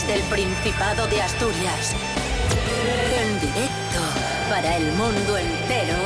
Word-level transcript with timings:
desde 0.00 0.14
el 0.14 0.22
Principado 0.24 1.06
de 1.08 1.20
Asturias. 1.20 1.94
En 3.18 3.40
directo 3.40 4.00
para 4.48 4.76
el 4.76 4.92
mundo 4.92 5.36
entero. 5.36 5.96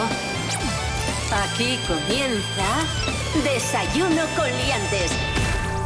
Aquí 1.33 1.79
comienza 1.87 2.87
Desayuno 3.45 4.23
con 4.37 4.47
Liantes. 4.47 5.13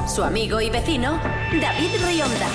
Su 0.07 0.23
amigo 0.23 0.61
y 0.61 0.71
vecino, 0.71 1.21
David 1.61 1.91
Rionda. 2.07 2.49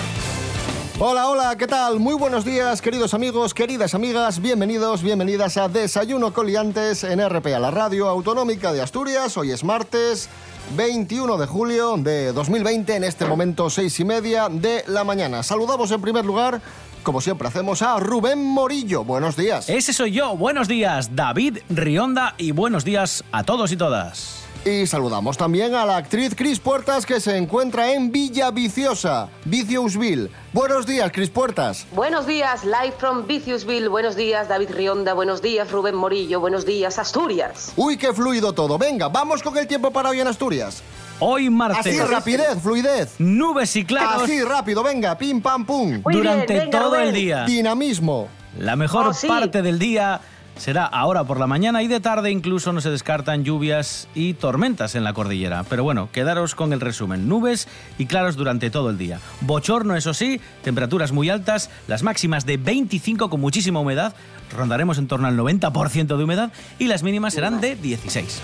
Hola, 0.99 1.27
hola, 1.27 1.55
¿qué 1.57 1.67
tal? 1.67 1.99
Muy 1.99 2.15
buenos 2.15 2.45
días, 2.45 2.81
queridos 2.81 3.13
amigos, 3.13 3.53
queridas 3.53 3.93
amigas. 3.93 4.39
Bienvenidos, 4.39 5.03
bienvenidas 5.03 5.57
a 5.57 5.67
Desayuno 5.67 6.33
Coliantes 6.33 7.03
en 7.03 7.27
RPA, 7.27 7.59
la 7.59 7.71
radio 7.71 8.07
autonómica 8.07 8.71
de 8.73 8.81
Asturias. 8.81 9.35
Hoy 9.37 9.51
es 9.51 9.63
martes 9.63 10.29
21 10.75 11.37
de 11.37 11.45
julio 11.45 11.97
de 11.97 12.33
2020, 12.33 12.95
en 12.95 13.03
este 13.03 13.25
momento 13.25 13.69
seis 13.69 13.99
y 13.99 14.05
media 14.05 14.49
de 14.49 14.83
la 14.87 15.03
mañana. 15.03 15.43
Saludamos 15.43 15.91
en 15.91 16.01
primer 16.01 16.25
lugar 16.25 16.61
como 17.03 17.19
siempre 17.21 17.47
hacemos 17.49 17.81
a 17.81 17.99
Rubén 17.99 18.43
Morillo. 18.43 19.03
Buenos 19.03 19.35
días. 19.35 19.69
Ese 19.69 19.93
soy 19.93 20.11
yo. 20.13 20.37
Buenos 20.37 20.67
días, 20.67 21.15
David 21.15 21.59
Rionda, 21.69 22.33
y 22.37 22.51
buenos 22.51 22.85
días 22.85 23.23
a 23.31 23.43
todos 23.43 23.71
y 23.73 23.77
todas. 23.77 24.42
Y 24.65 24.87
saludamos 24.87 25.35
también 25.37 25.75
a 25.75 25.85
la 25.85 25.97
actriz 25.97 26.35
Cris 26.35 26.57
Puertas 26.57 27.05
que 27.05 27.19
se 27.19 27.35
encuentra 27.35 27.91
en 27.91 28.13
Villa 28.13 28.49
Viciosa, 28.49 29.27
Viciousville. 29.43 30.29
Buenos 30.53 30.85
días, 30.85 31.11
Cris 31.11 31.29
Puertas. 31.29 31.85
Buenos 31.91 32.25
días, 32.25 32.63
live 32.63 32.93
from 32.97 33.27
Viciousville. 33.27 33.89
Buenos 33.89 34.15
días, 34.15 34.47
David 34.47 34.69
Rionda. 34.71 35.13
Buenos 35.13 35.41
días, 35.41 35.69
Rubén 35.69 35.95
Morillo. 35.95 36.39
Buenos 36.39 36.65
días, 36.65 36.97
Asturias. 36.97 37.73
Uy, 37.75 37.97
qué 37.97 38.13
fluido 38.13 38.53
todo. 38.53 38.77
Venga, 38.77 39.09
vamos 39.09 39.43
con 39.43 39.57
el 39.57 39.67
tiempo 39.67 39.91
para 39.91 40.09
hoy 40.09 40.21
en 40.21 40.27
Asturias. 40.27 40.81
Hoy 41.19 41.49
martes. 41.49 41.79
Así, 41.85 41.99
rapidez, 41.99 42.57
fluidez. 42.61 43.15
Nubes 43.19 43.75
y 43.75 43.83
claros. 43.83 44.23
Así, 44.23 44.41
rápido, 44.43 44.81
venga, 44.81 45.17
pim, 45.17 45.41
pam, 45.41 45.65
pum. 45.65 46.01
Muy 46.05 46.13
bien, 46.13 46.23
durante 46.23 46.53
venga, 46.59 46.79
todo 46.79 46.91
Rubén. 46.95 47.07
el 47.09 47.13
día. 47.13 47.43
Dinamismo. 47.45 48.29
La 48.59 48.75
mejor 48.77 49.07
Oh, 49.07 49.13
sí. 49.13 49.27
parte 49.27 49.61
del 49.61 49.77
día 49.77 50.21
será 50.57 50.85
ahora 50.85 51.23
por 51.23 51.39
la 51.39 51.47
mañana 51.47 51.83
y 51.83 51.87
de 51.87 51.99
tarde 51.99 52.31
incluso 52.31 52.73
no 52.73 52.81
se 52.81 52.89
descartan 52.89 53.43
lluvias 53.43 54.07
y 54.15 54.33
tormentas 54.33 54.95
en 54.95 55.03
la 55.03 55.13
cordillera. 55.13 55.63
Pero 55.69 55.83
bueno, 55.83 56.09
quedaros 56.11 56.55
con 56.55 56.73
el 56.73 56.81
resumen. 56.81 57.27
Nubes 57.27 57.67
y 57.97 58.05
claros 58.05 58.35
durante 58.35 58.69
todo 58.69 58.89
el 58.89 58.97
día. 58.97 59.19
Bochorno, 59.41 59.95
eso 59.95 60.13
sí, 60.13 60.39
temperaturas 60.63 61.11
muy 61.11 61.29
altas, 61.29 61.69
las 61.87 62.03
máximas 62.03 62.45
de 62.45 62.57
25 62.57 63.29
con 63.29 63.41
muchísima 63.41 63.79
humedad, 63.79 64.15
rondaremos 64.55 64.97
en 64.97 65.07
torno 65.07 65.27
al 65.27 65.37
90% 65.37 66.17
de 66.17 66.23
humedad 66.23 66.51
y 66.79 66.87
las 66.87 67.03
mínimas 67.03 67.33
serán 67.33 67.61
de 67.61 67.75
16. 67.75 68.41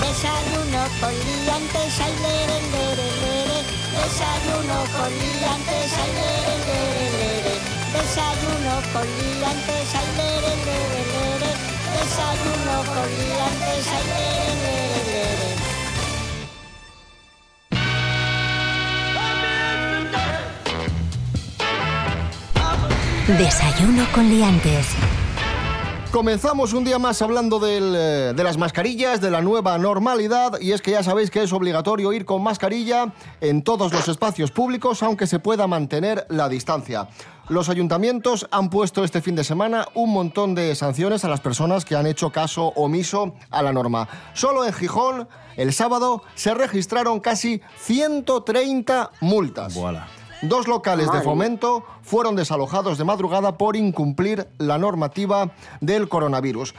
Desayuno 0.00 0.84
con. 1.00 1.12
Desayuno 3.92 4.78
con. 4.96 5.12
Desayuno 7.92 8.74
con 8.92 9.04
liantes, 9.04 9.94
ay, 9.94 10.08
lere, 10.16 10.52
lere, 10.64 11.02
lere. 11.12 11.50
Desayuno 11.92 12.76
con 12.88 13.08
liantes, 13.20 13.84
ay, 13.92 14.04
lere, 14.08 14.54
lere, 14.64 15.22
lere. 23.26 23.38
Desayuno 23.38 24.04
con 24.14 24.28
Liantes. 24.28 24.86
Comenzamos 26.10 26.74
un 26.74 26.84
día 26.84 26.98
más 26.98 27.22
hablando 27.22 27.58
del, 27.58 27.94
eh, 27.96 28.32
de 28.36 28.44
las 28.44 28.58
mascarillas, 28.58 29.22
de 29.22 29.30
la 29.30 29.40
nueva 29.40 29.78
normalidad, 29.78 30.60
y 30.60 30.72
es 30.72 30.82
que 30.82 30.90
ya 30.90 31.02
sabéis 31.02 31.30
que 31.30 31.42
es 31.42 31.52
obligatorio 31.54 32.12
ir 32.12 32.26
con 32.26 32.42
mascarilla 32.42 33.14
en 33.40 33.62
todos 33.62 33.92
los 33.94 34.08
espacios 34.08 34.50
públicos, 34.50 35.02
aunque 35.02 35.26
se 35.26 35.38
pueda 35.38 35.66
mantener 35.66 36.26
la 36.28 36.50
distancia. 36.50 37.08
Los 37.48 37.68
ayuntamientos 37.68 38.46
han 38.50 38.70
puesto 38.70 39.02
este 39.02 39.20
fin 39.20 39.34
de 39.34 39.42
semana 39.42 39.86
un 39.94 40.12
montón 40.12 40.54
de 40.54 40.74
sanciones 40.74 41.24
a 41.24 41.28
las 41.28 41.40
personas 41.40 41.84
que 41.84 41.96
han 41.96 42.06
hecho 42.06 42.30
caso 42.30 42.72
omiso 42.76 43.34
a 43.50 43.62
la 43.62 43.72
norma. 43.72 44.08
Solo 44.32 44.64
en 44.64 44.72
Gijón, 44.72 45.28
el 45.56 45.72
sábado, 45.72 46.22
se 46.34 46.54
registraron 46.54 47.20
casi 47.20 47.60
130 47.80 49.10
multas. 49.20 49.74
Voilà. 49.74 50.06
Dos 50.42 50.66
locales 50.66 51.10
de 51.12 51.20
fomento 51.22 51.84
fueron 52.02 52.34
desalojados 52.34 52.98
de 52.98 53.04
madrugada 53.04 53.58
por 53.58 53.76
incumplir 53.76 54.48
la 54.58 54.78
normativa 54.78 55.52
del 55.80 56.08
coronavirus. 56.08 56.74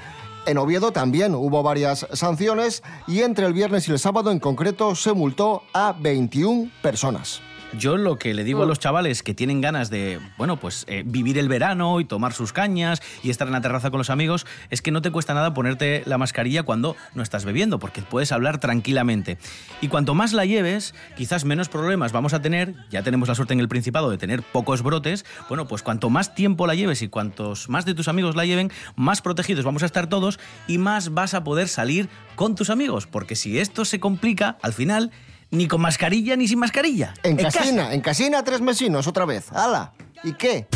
En 0.45 0.57
Oviedo 0.57 0.91
también 0.91 1.35
hubo 1.35 1.63
varias 1.63 2.05
sanciones 2.11 2.83
y 3.07 3.21
entre 3.21 3.45
el 3.45 3.53
viernes 3.53 3.87
y 3.87 3.91
el 3.91 3.99
sábado 3.99 4.31
en 4.31 4.39
concreto 4.39 4.95
se 4.95 5.13
multó 5.13 5.63
a 5.73 5.93
21 5.97 6.71
personas. 6.81 7.41
Yo 7.77 7.97
lo 7.97 8.19
que 8.19 8.33
le 8.35 8.43
digo 8.43 8.61
a 8.61 8.65
los 8.67 8.79
chavales 8.79 9.23
que 9.23 9.33
tienen 9.33 9.59
ganas 9.59 9.89
de, 9.89 10.19
bueno, 10.37 10.57
pues 10.57 10.85
eh, 10.87 11.03
vivir 11.05 11.39
el 11.39 11.49
verano 11.49 11.99
y 11.99 12.05
tomar 12.05 12.33
sus 12.33 12.53
cañas 12.53 13.01
y 13.23 13.31
estar 13.31 13.47
en 13.47 13.53
la 13.53 13.61
terraza 13.61 13.89
con 13.89 13.97
los 13.97 14.11
amigos, 14.11 14.45
es 14.69 14.81
que 14.83 14.91
no 14.91 15.01
te 15.01 15.11
cuesta 15.11 15.33
nada 15.33 15.53
ponerte 15.53 16.03
la 16.05 16.19
mascarilla 16.19 16.63
cuando 16.63 16.95
no 17.15 17.23
estás 17.23 17.45
bebiendo, 17.45 17.79
porque 17.79 18.03
puedes 18.03 18.31
hablar 18.31 18.59
tranquilamente. 18.59 19.39
Y 19.81 19.87
cuanto 19.87 20.13
más 20.13 20.33
la 20.33 20.45
lleves, 20.45 20.93
quizás 21.17 21.45
menos 21.45 21.67
problemas 21.67 22.11
vamos 22.11 22.33
a 22.33 22.41
tener, 22.41 22.75
ya 22.91 23.01
tenemos 23.01 23.27
la 23.27 23.35
suerte 23.35 23.53
en 23.53 23.59
el 23.59 23.67
Principado 23.67 24.11
de 24.11 24.19
tener 24.19 24.43
pocos 24.43 24.83
brotes, 24.83 25.25
bueno, 25.49 25.67
pues 25.67 25.81
cuanto 25.81 26.11
más 26.11 26.35
tiempo 26.35 26.67
la 26.67 26.75
lleves 26.75 27.01
y 27.01 27.07
cuantos 27.07 27.69
más 27.69 27.85
de 27.85 27.95
tus 27.95 28.07
amigos 28.07 28.35
la 28.35 28.45
lleven, 28.45 28.71
más 28.95 29.21
protegidos 29.21 29.65
vamos 29.65 29.81
a 29.81 29.87
estar 29.87 30.07
todos 30.07 30.39
y 30.67 30.77
más 30.77 31.13
vas 31.13 31.33
a 31.33 31.43
poder 31.43 31.67
salir 31.67 32.07
con 32.35 32.55
tus 32.55 32.69
amigos, 32.69 33.07
porque 33.07 33.35
si 33.35 33.57
esto 33.57 33.83
se 33.83 33.99
complica, 33.99 34.57
al 34.61 34.73
final, 34.73 35.11
ni 35.53 35.67
con 35.67 35.81
mascarilla 35.81 36.35
ni 36.35 36.47
sin 36.47 36.59
mascarilla. 36.59 37.13
En 37.23 37.37
casa. 37.37 37.59
casina, 37.59 37.93
en 37.93 38.01
casina 38.01 38.43
tres 38.43 38.59
mesinos 38.59 39.07
otra 39.07 39.25
vez. 39.25 39.51
¡Hala! 39.51 39.93
¿Y 40.23 40.33
qué? 40.33 40.67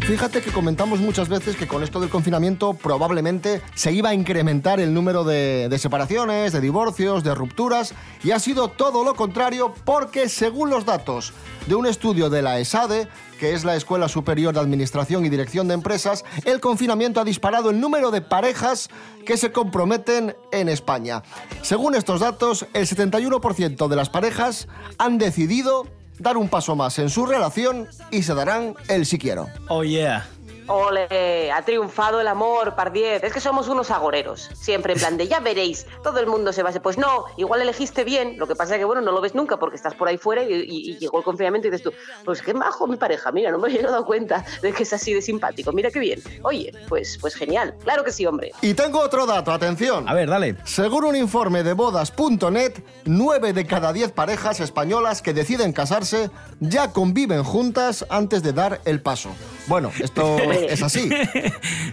Fíjate 0.00 0.42
que 0.42 0.50
comentamos 0.50 1.00
muchas 1.00 1.28
veces 1.28 1.56
que 1.56 1.66
con 1.66 1.82
esto 1.82 2.00
del 2.00 2.10
confinamiento 2.10 2.74
probablemente 2.74 3.62
se 3.74 3.92
iba 3.92 4.10
a 4.10 4.14
incrementar 4.14 4.78
el 4.80 4.92
número 4.92 5.24
de, 5.24 5.68
de 5.70 5.78
separaciones, 5.78 6.52
de 6.52 6.60
divorcios, 6.60 7.24
de 7.24 7.34
rupturas, 7.34 7.94
y 8.22 8.32
ha 8.32 8.40
sido 8.40 8.68
todo 8.68 9.04
lo 9.04 9.14
contrario 9.14 9.72
porque 9.84 10.28
según 10.28 10.70
los 10.70 10.84
datos 10.84 11.32
de 11.66 11.76
un 11.76 11.86
estudio 11.86 12.28
de 12.28 12.42
la 12.42 12.58
ESADE, 12.58 13.08
que 13.42 13.54
es 13.54 13.64
la 13.64 13.74
Escuela 13.74 14.06
Superior 14.06 14.54
de 14.54 14.60
Administración 14.60 15.26
y 15.26 15.28
Dirección 15.28 15.66
de 15.66 15.74
Empresas, 15.74 16.24
el 16.44 16.60
confinamiento 16.60 17.20
ha 17.20 17.24
disparado 17.24 17.70
el 17.70 17.80
número 17.80 18.12
de 18.12 18.20
parejas 18.20 18.88
que 19.26 19.36
se 19.36 19.50
comprometen 19.50 20.36
en 20.52 20.68
España. 20.68 21.24
Según 21.60 21.96
estos 21.96 22.20
datos, 22.20 22.68
el 22.72 22.86
71% 22.86 23.88
de 23.88 23.96
las 23.96 24.10
parejas 24.10 24.68
han 24.96 25.18
decidido 25.18 25.88
dar 26.20 26.36
un 26.36 26.48
paso 26.48 26.76
más 26.76 27.00
en 27.00 27.10
su 27.10 27.26
relación 27.26 27.88
y 28.12 28.22
se 28.22 28.32
darán 28.32 28.76
el 28.86 29.06
si 29.06 29.18
quiero. 29.18 29.48
Oh 29.68 29.82
yeah. 29.82 30.24
Ole, 30.72 31.52
ha 31.52 31.62
triunfado 31.64 32.20
el 32.20 32.28
amor, 32.28 32.74
par 32.74 32.92
10. 32.92 33.22
Es 33.24 33.32
que 33.32 33.40
somos 33.40 33.68
unos 33.68 33.90
agoreros. 33.90 34.48
Siempre 34.54 34.94
en 34.94 34.98
plan 34.98 35.16
de 35.16 35.28
ya 35.28 35.40
veréis, 35.40 35.86
todo 36.02 36.18
el 36.18 36.26
mundo 36.26 36.52
se 36.52 36.62
va 36.62 36.70
a 36.70 36.72
Pues 36.72 36.96
no, 36.98 37.26
igual 37.36 37.60
elegiste 37.60 38.04
bien. 38.04 38.38
Lo 38.38 38.46
que 38.46 38.54
pasa 38.56 38.74
es 38.74 38.78
que, 38.78 38.84
bueno, 38.84 39.02
no 39.02 39.12
lo 39.12 39.20
ves 39.20 39.34
nunca 39.34 39.58
porque 39.58 39.76
estás 39.76 39.94
por 39.94 40.08
ahí 40.08 40.16
fuera 40.18 40.42
y, 40.42 40.52
y- 40.52 40.90
y 40.92 40.98
llegó 40.98 41.18
el 41.18 41.24
confinamiento 41.24 41.68
y 41.68 41.70
dices 41.70 41.84
tú, 41.84 41.92
pues 42.24 42.40
qué 42.42 42.54
majo 42.54 42.86
mi 42.86 42.96
pareja. 42.96 43.30
Mira, 43.32 43.50
no 43.50 43.58
me 43.58 43.68
había 43.68 43.82
dado 43.82 44.04
cuenta 44.06 44.44
de 44.62 44.72
que 44.72 44.82
es 44.84 44.92
así 44.92 45.12
de 45.12 45.20
simpático. 45.22 45.72
Mira 45.72 45.90
qué 45.90 45.98
bien. 46.00 46.20
Oye, 46.42 46.72
pues, 46.88 47.18
pues 47.20 47.34
genial. 47.34 47.74
Claro 47.84 48.02
que 48.04 48.12
sí, 48.12 48.24
hombre. 48.26 48.52
Y 48.62 48.74
tengo 48.74 49.00
otro 49.00 49.26
dato, 49.26 49.52
atención. 49.52 50.08
A 50.08 50.14
ver, 50.14 50.28
dale. 50.30 50.56
Según 50.64 51.04
un 51.04 51.16
informe 51.16 51.62
de 51.62 51.74
bodas.net, 51.74 52.78
9 53.04 53.52
de 53.52 53.66
cada 53.66 53.92
10 53.92 54.12
parejas 54.12 54.60
españolas 54.60 55.20
que 55.22 55.34
deciden 55.34 55.72
casarse 55.72 56.30
ya 56.60 56.92
conviven 56.92 57.44
juntas 57.44 58.06
antes 58.08 58.42
de 58.42 58.52
dar 58.52 58.80
el 58.84 59.02
paso. 59.02 59.30
Bueno, 59.72 59.90
esto 60.00 60.36
es 60.38 60.82
así. 60.82 61.08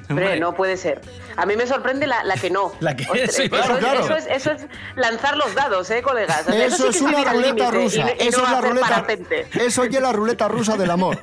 Hombre, 0.10 0.38
no 0.38 0.54
puede 0.54 0.76
ser. 0.76 1.00
A 1.38 1.46
mí 1.46 1.56
me 1.56 1.66
sorprende 1.66 2.08
la, 2.08 2.26
la 2.26 2.36
que 2.36 2.50
no. 2.50 2.74
La 2.82 2.94
que- 2.94 3.04
Ostras, 3.04 3.34
sí, 3.36 3.44
eso, 3.44 3.50
claro, 3.52 3.74
es- 3.76 3.80
claro. 3.80 4.00
Eso, 4.04 4.16
es, 4.18 4.28
eso 4.28 4.52
es 4.52 4.66
lanzar 4.98 5.38
los 5.38 5.56
dados, 5.56 5.90
¿eh, 5.92 6.02
colegas? 6.02 6.46
O 6.46 6.52
sea, 6.52 6.66
Eso 6.66 6.92
sí 6.92 6.98
es 6.98 7.02
una 7.02 7.24
ruleta 7.32 7.68
y 7.70 7.72
rusa. 7.72 8.12
y 8.20 8.28
Eso 8.28 8.40
no 8.42 8.48
es 8.48 8.52
la 8.52 8.60
ruleta. 8.62 8.88
parapente. 8.90 9.48
Eso 9.66 9.84
es 9.86 10.02
la 10.02 10.12
ruleta 10.12 10.50
rusa 10.50 10.76
del 10.76 10.92
amor. 10.92 11.18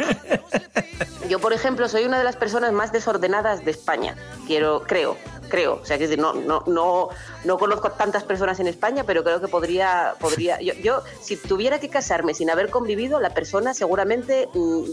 Yo, 1.28 1.40
por 1.40 1.52
ejemplo, 1.52 1.90
soy 1.90 2.04
una 2.04 2.16
de 2.16 2.24
las 2.24 2.36
personas 2.36 2.72
más 2.72 2.90
desordenadas 2.90 3.62
de 3.66 3.72
España. 3.72 4.14
Quiero, 4.46 4.82
creo, 4.86 5.18
creo. 5.48 5.80
O 5.82 5.84
sea, 5.84 5.98
que 5.98 6.04
es 6.04 6.10
decir, 6.10 6.22
no, 6.22 6.32
no, 6.34 6.62
no, 6.66 7.08
no 7.44 7.58
conozco 7.58 7.88
a 7.88 7.96
tantas 7.96 8.24
personas 8.24 8.58
en 8.60 8.66
España, 8.66 9.04
pero 9.04 9.22
creo 9.24 9.40
que 9.40 9.48
podría, 9.48 10.14
podría. 10.20 10.60
Yo, 10.60 10.74
yo, 10.74 11.02
si 11.20 11.36
tuviera 11.36 11.78
que 11.80 11.88
casarme 11.88 12.34
sin 12.34 12.50
haber 12.50 12.70
convivido, 12.70 13.20
la 13.20 13.30
persona 13.30 13.74
seguramente 13.74 14.48
mm, 14.54 14.84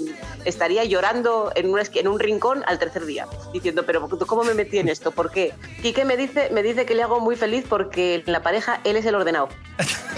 estaría 0.45 0.83
llorando 0.83 1.51
en 1.55 1.69
un, 1.71 1.79
en 1.93 2.07
un 2.07 2.19
rincón 2.19 2.63
al 2.67 2.79
tercer 2.79 3.05
día, 3.05 3.27
diciendo, 3.51 3.83
pero 3.85 4.07
¿tú 4.07 4.25
¿cómo 4.25 4.43
me 4.43 4.53
metí 4.53 4.77
en 4.79 4.89
esto? 4.89 5.11
¿Por 5.11 5.31
qué? 5.31 5.53
Quique 5.81 6.05
me 6.05 6.17
dice, 6.17 6.49
me 6.51 6.63
dice 6.63 6.85
que 6.85 6.95
le 6.95 7.03
hago 7.03 7.19
muy 7.19 7.35
feliz 7.35 7.65
porque 7.67 8.23
en 8.25 8.31
la 8.31 8.41
pareja 8.41 8.79
él 8.83 8.95
es 8.95 9.05
el 9.05 9.15
ordenado. 9.15 9.49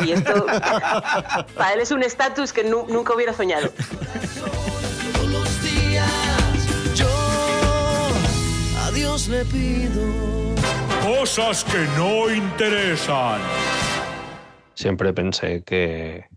Y 0.03 0.11
esto 0.11 0.45
para 1.55 1.73
él 1.73 1.79
es 1.79 1.91
un 1.91 2.03
estatus 2.03 2.51
que 2.53 2.63
nu- 2.63 2.85
nunca 2.87 3.13
hubiera 3.15 3.33
soñado. 3.33 3.69
Dios 8.95 9.27
le 9.27 9.43
pido. 9.43 10.55
Cosas 11.03 11.65
que 11.65 11.85
no 11.97 12.33
interesan. 12.33 13.41
Siempre 14.73 15.13
pensé 15.13 15.63
que 15.63 16.29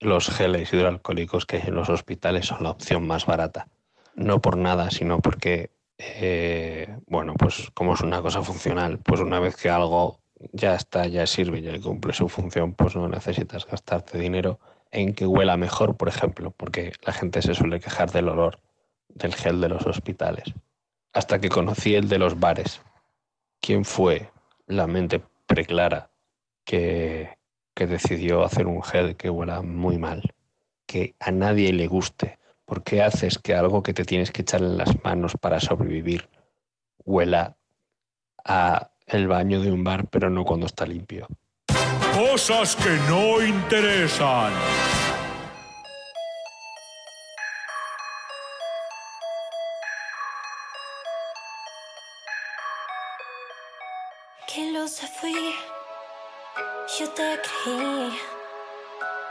los 0.00 0.30
geles 0.30 0.72
hidroalcohólicos 0.72 1.44
que 1.44 1.56
hay 1.56 1.64
en 1.66 1.74
los 1.74 1.90
hospitales 1.90 2.46
son 2.46 2.62
la 2.62 2.70
opción 2.70 3.06
más 3.06 3.26
barata. 3.26 3.68
No 4.14 4.40
por 4.40 4.56
nada, 4.56 4.90
sino 4.90 5.20
porque, 5.20 5.70
eh, 5.98 6.96
bueno, 7.06 7.34
pues 7.34 7.70
como 7.74 7.92
es 7.92 8.00
una 8.00 8.22
cosa 8.22 8.42
funcional, 8.42 8.98
pues 8.98 9.20
una 9.20 9.38
vez 9.38 9.54
que 9.54 9.68
algo 9.68 10.20
ya 10.52 10.74
está, 10.74 11.06
ya 11.06 11.26
sirve, 11.26 11.60
ya 11.60 11.78
cumple 11.78 12.14
su 12.14 12.28
función, 12.28 12.72
pues 12.72 12.96
no 12.96 13.06
necesitas 13.08 13.66
gastarte 13.66 14.18
dinero 14.18 14.58
en 14.90 15.14
que 15.14 15.26
huela 15.26 15.58
mejor, 15.58 15.96
por 15.96 16.08
ejemplo, 16.08 16.52
porque 16.52 16.92
la 17.06 17.12
gente 17.12 17.42
se 17.42 17.54
suele 17.54 17.80
quejar 17.80 18.10
del 18.10 18.28
olor 18.28 18.60
del 19.08 19.34
gel 19.34 19.60
de 19.60 19.68
los 19.68 19.86
hospitales. 19.86 20.54
Hasta 21.12 21.40
que 21.40 21.48
conocí 21.48 21.94
el 21.94 22.08
de 22.08 22.18
los 22.18 22.38
bares. 22.40 22.80
¿Quién 23.60 23.84
fue 23.84 24.30
la 24.66 24.86
mente 24.86 25.22
preclara 25.46 26.10
que, 26.64 27.36
que 27.74 27.86
decidió 27.86 28.44
hacer 28.44 28.66
un 28.66 28.82
gel 28.82 29.16
que 29.16 29.30
huela 29.30 29.62
muy 29.62 29.98
mal? 29.98 30.22
Que 30.86 31.14
a 31.20 31.30
nadie 31.30 31.72
le 31.72 31.86
guste. 31.86 32.38
¿Por 32.64 32.82
qué 32.82 33.02
haces 33.02 33.38
que 33.38 33.54
algo 33.54 33.82
que 33.82 33.92
te 33.92 34.04
tienes 34.04 34.30
que 34.30 34.42
echar 34.42 34.62
en 34.62 34.78
las 34.78 35.04
manos 35.04 35.36
para 35.38 35.60
sobrevivir 35.60 36.28
huela 37.04 37.56
a 38.44 38.90
el 39.06 39.28
baño 39.28 39.60
de 39.60 39.70
un 39.70 39.84
bar, 39.84 40.08
pero 40.08 40.30
no 40.30 40.44
cuando 40.44 40.66
está 40.66 40.86
limpio? 40.86 41.28
Cosas 42.14 42.76
que 42.76 42.90
no 43.08 43.42
interesan. 43.42 44.52
Yo 57.02 57.08
te 57.10 57.40
creí. 57.42 58.12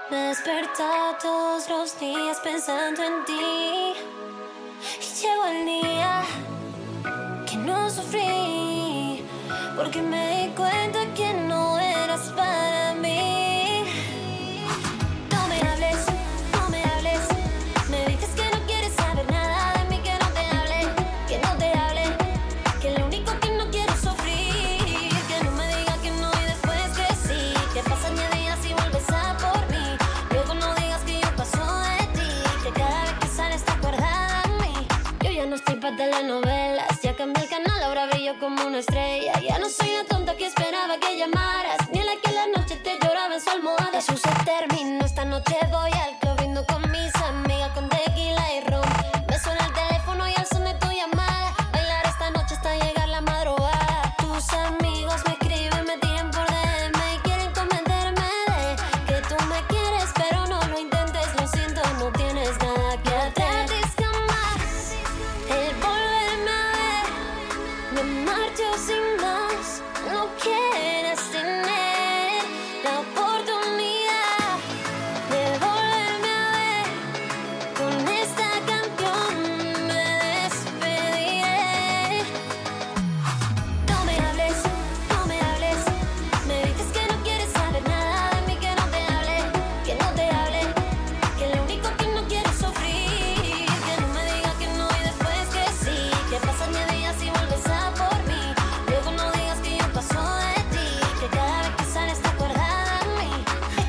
Me 0.09 0.17
despertaba 0.29 1.17
todos 1.19 1.69
los 1.69 1.99
días 1.99 2.39
pensando 2.41 3.01
en 3.01 3.25
ti. 3.25 3.93
Y 4.99 5.21
llegó 5.21 5.45
el 5.45 5.65
día 5.65 6.23
que 7.47 7.55
no 7.55 7.89
sufrí, 7.89 9.23
porque 9.75 10.01
me 10.01 10.47
di 10.47 10.47
cuenta 10.53 10.99
que 11.10 11.10
Marcho 68.25 68.63
sin 68.77 69.17
más, 69.17 69.81
no 70.07 70.27
quieres 70.41 71.19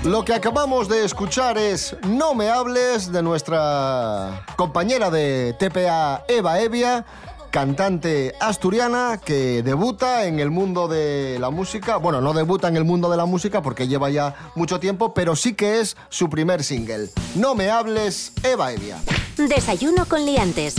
Lo 0.05 0.25
que 0.25 0.35
acabamos 0.35 0.89
de 0.89 1.05
escuchar 1.05 1.57
es 1.59 1.97
No 2.09 2.35
me 2.35 2.49
hables 2.49 3.13
de 3.13 3.23
nuestra 3.23 4.45
compañera 4.57 5.11
de 5.11 5.55
TPA 5.57 6.25
Eva 6.27 6.61
Evia, 6.61 7.07
cantante 7.53 8.35
asturiana 8.41 9.21
que 9.25 9.63
debuta 9.63 10.27
en 10.27 10.41
el 10.41 10.51
mundo 10.51 10.89
de 10.89 11.39
la 11.39 11.51
música. 11.51 11.99
Bueno, 11.99 12.21
no 12.21 12.33
debuta 12.33 12.67
en 12.67 12.77
el 12.77 12.85
mundo 12.85 13.11
de 13.11 13.17
la 13.17 13.27
música 13.27 13.63
porque 13.63 13.87
lleva 13.87 14.11
ya 14.11 14.51
mucho 14.57 14.81
tiempo, 14.81 15.15
pero 15.15 15.37
sí 15.37 15.55
que 15.55 15.79
es 15.79 15.97
su 16.09 16.29
primer 16.29 16.65
single. 16.65 17.09
No 17.37 17.55
me 17.55 17.71
hables, 17.71 18.33
Eva 18.43 18.73
Evia. 18.73 18.99
Desayuno 19.37 20.07
con 20.07 20.27
liantes. 20.27 20.75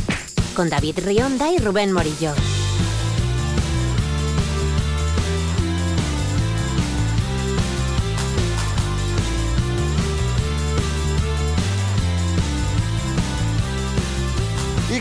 Con 0.53 0.69
David 0.69 0.99
Rionda 0.99 1.49
y 1.49 1.59
Rubén 1.59 1.93
Morillo. 1.93 2.33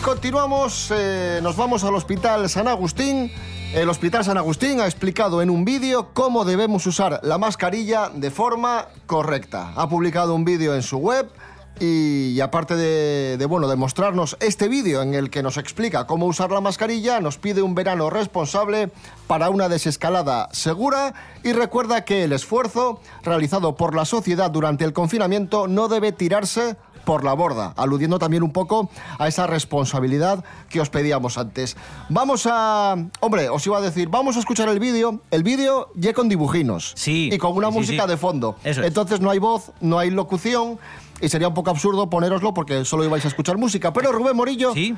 Continuamos, 0.02 0.92
eh, 0.94 1.38
nos 1.42 1.56
vamos 1.56 1.84
al 1.84 1.94
Hospital 1.94 2.48
San 2.48 2.66
Agustín. 2.66 3.30
El 3.72 3.88
Hospital 3.88 4.24
San 4.24 4.36
Agustín 4.36 4.80
ha 4.80 4.86
explicado 4.86 5.42
en 5.42 5.48
un 5.48 5.64
vídeo 5.64 6.10
cómo 6.12 6.44
debemos 6.44 6.86
usar 6.86 7.20
la 7.22 7.38
mascarilla 7.38 8.10
de 8.12 8.30
forma 8.30 8.88
correcta. 9.06 9.72
Ha 9.76 9.88
publicado 9.88 10.34
un 10.34 10.44
vídeo 10.44 10.74
en 10.74 10.82
su 10.82 10.98
web 10.98 11.30
y, 11.78 12.40
aparte 12.40 12.74
de, 12.76 13.46
bueno, 13.46 13.68
de 13.68 13.76
mostrarnos 13.76 14.36
este 14.40 14.68
vídeo 14.68 15.02
en 15.02 15.14
el 15.14 15.30
que 15.30 15.42
nos 15.42 15.56
explica 15.56 16.06
cómo 16.06 16.26
usar 16.26 16.50
la 16.50 16.60
mascarilla, 16.60 17.20
nos 17.20 17.38
pide 17.38 17.62
un 17.62 17.74
verano 17.74 18.10
responsable 18.10 18.90
para 19.26 19.50
una 19.50 19.68
desescalada 19.68 20.48
segura 20.52 21.14
y 21.44 21.52
recuerda 21.52 22.04
que 22.04 22.24
el 22.24 22.32
esfuerzo 22.32 23.00
realizado 23.22 23.76
por 23.76 23.94
la 23.94 24.04
sociedad 24.04 24.50
durante 24.50 24.84
el 24.84 24.92
confinamiento 24.92 25.68
no 25.68 25.88
debe 25.88 26.12
tirarse 26.12 26.76
por 27.04 27.24
la 27.24 27.32
borda, 27.34 27.74
aludiendo 27.76 28.18
también 28.18 28.42
un 28.42 28.52
poco 28.52 28.90
a 29.18 29.28
esa 29.28 29.46
responsabilidad 29.46 30.44
que 30.68 30.80
os 30.80 30.90
pedíamos 30.90 31.38
antes. 31.38 31.76
Vamos 32.08 32.46
a... 32.50 32.96
Hombre, 33.20 33.48
os 33.48 33.66
iba 33.66 33.78
a 33.78 33.80
decir, 33.80 34.08
vamos 34.08 34.36
a 34.36 34.40
escuchar 34.40 34.68
el 34.68 34.78
vídeo. 34.78 35.20
El 35.30 35.42
vídeo 35.42 35.90
ya 35.94 36.12
con 36.12 36.28
dibujinos. 36.28 36.92
Sí. 36.96 37.30
Y 37.32 37.38
con 37.38 37.56
una 37.56 37.68
sí, 37.68 37.74
música 37.74 38.04
sí. 38.04 38.08
de 38.08 38.16
fondo. 38.16 38.56
Eso 38.64 38.80
es. 38.80 38.86
Entonces 38.86 39.20
no 39.20 39.30
hay 39.30 39.38
voz, 39.38 39.72
no 39.80 39.98
hay 39.98 40.10
locución. 40.10 40.78
Y 41.20 41.28
sería 41.28 41.48
un 41.48 41.54
poco 41.54 41.70
absurdo 41.70 42.10
ponéroslo 42.10 42.52
porque 42.52 42.84
solo 42.84 43.04
ibais 43.04 43.24
a 43.24 43.28
escuchar 43.28 43.56
música. 43.56 43.92
Pero 43.92 44.12
Rubén 44.12 44.36
Morillo... 44.36 44.72
Sí. 44.72 44.96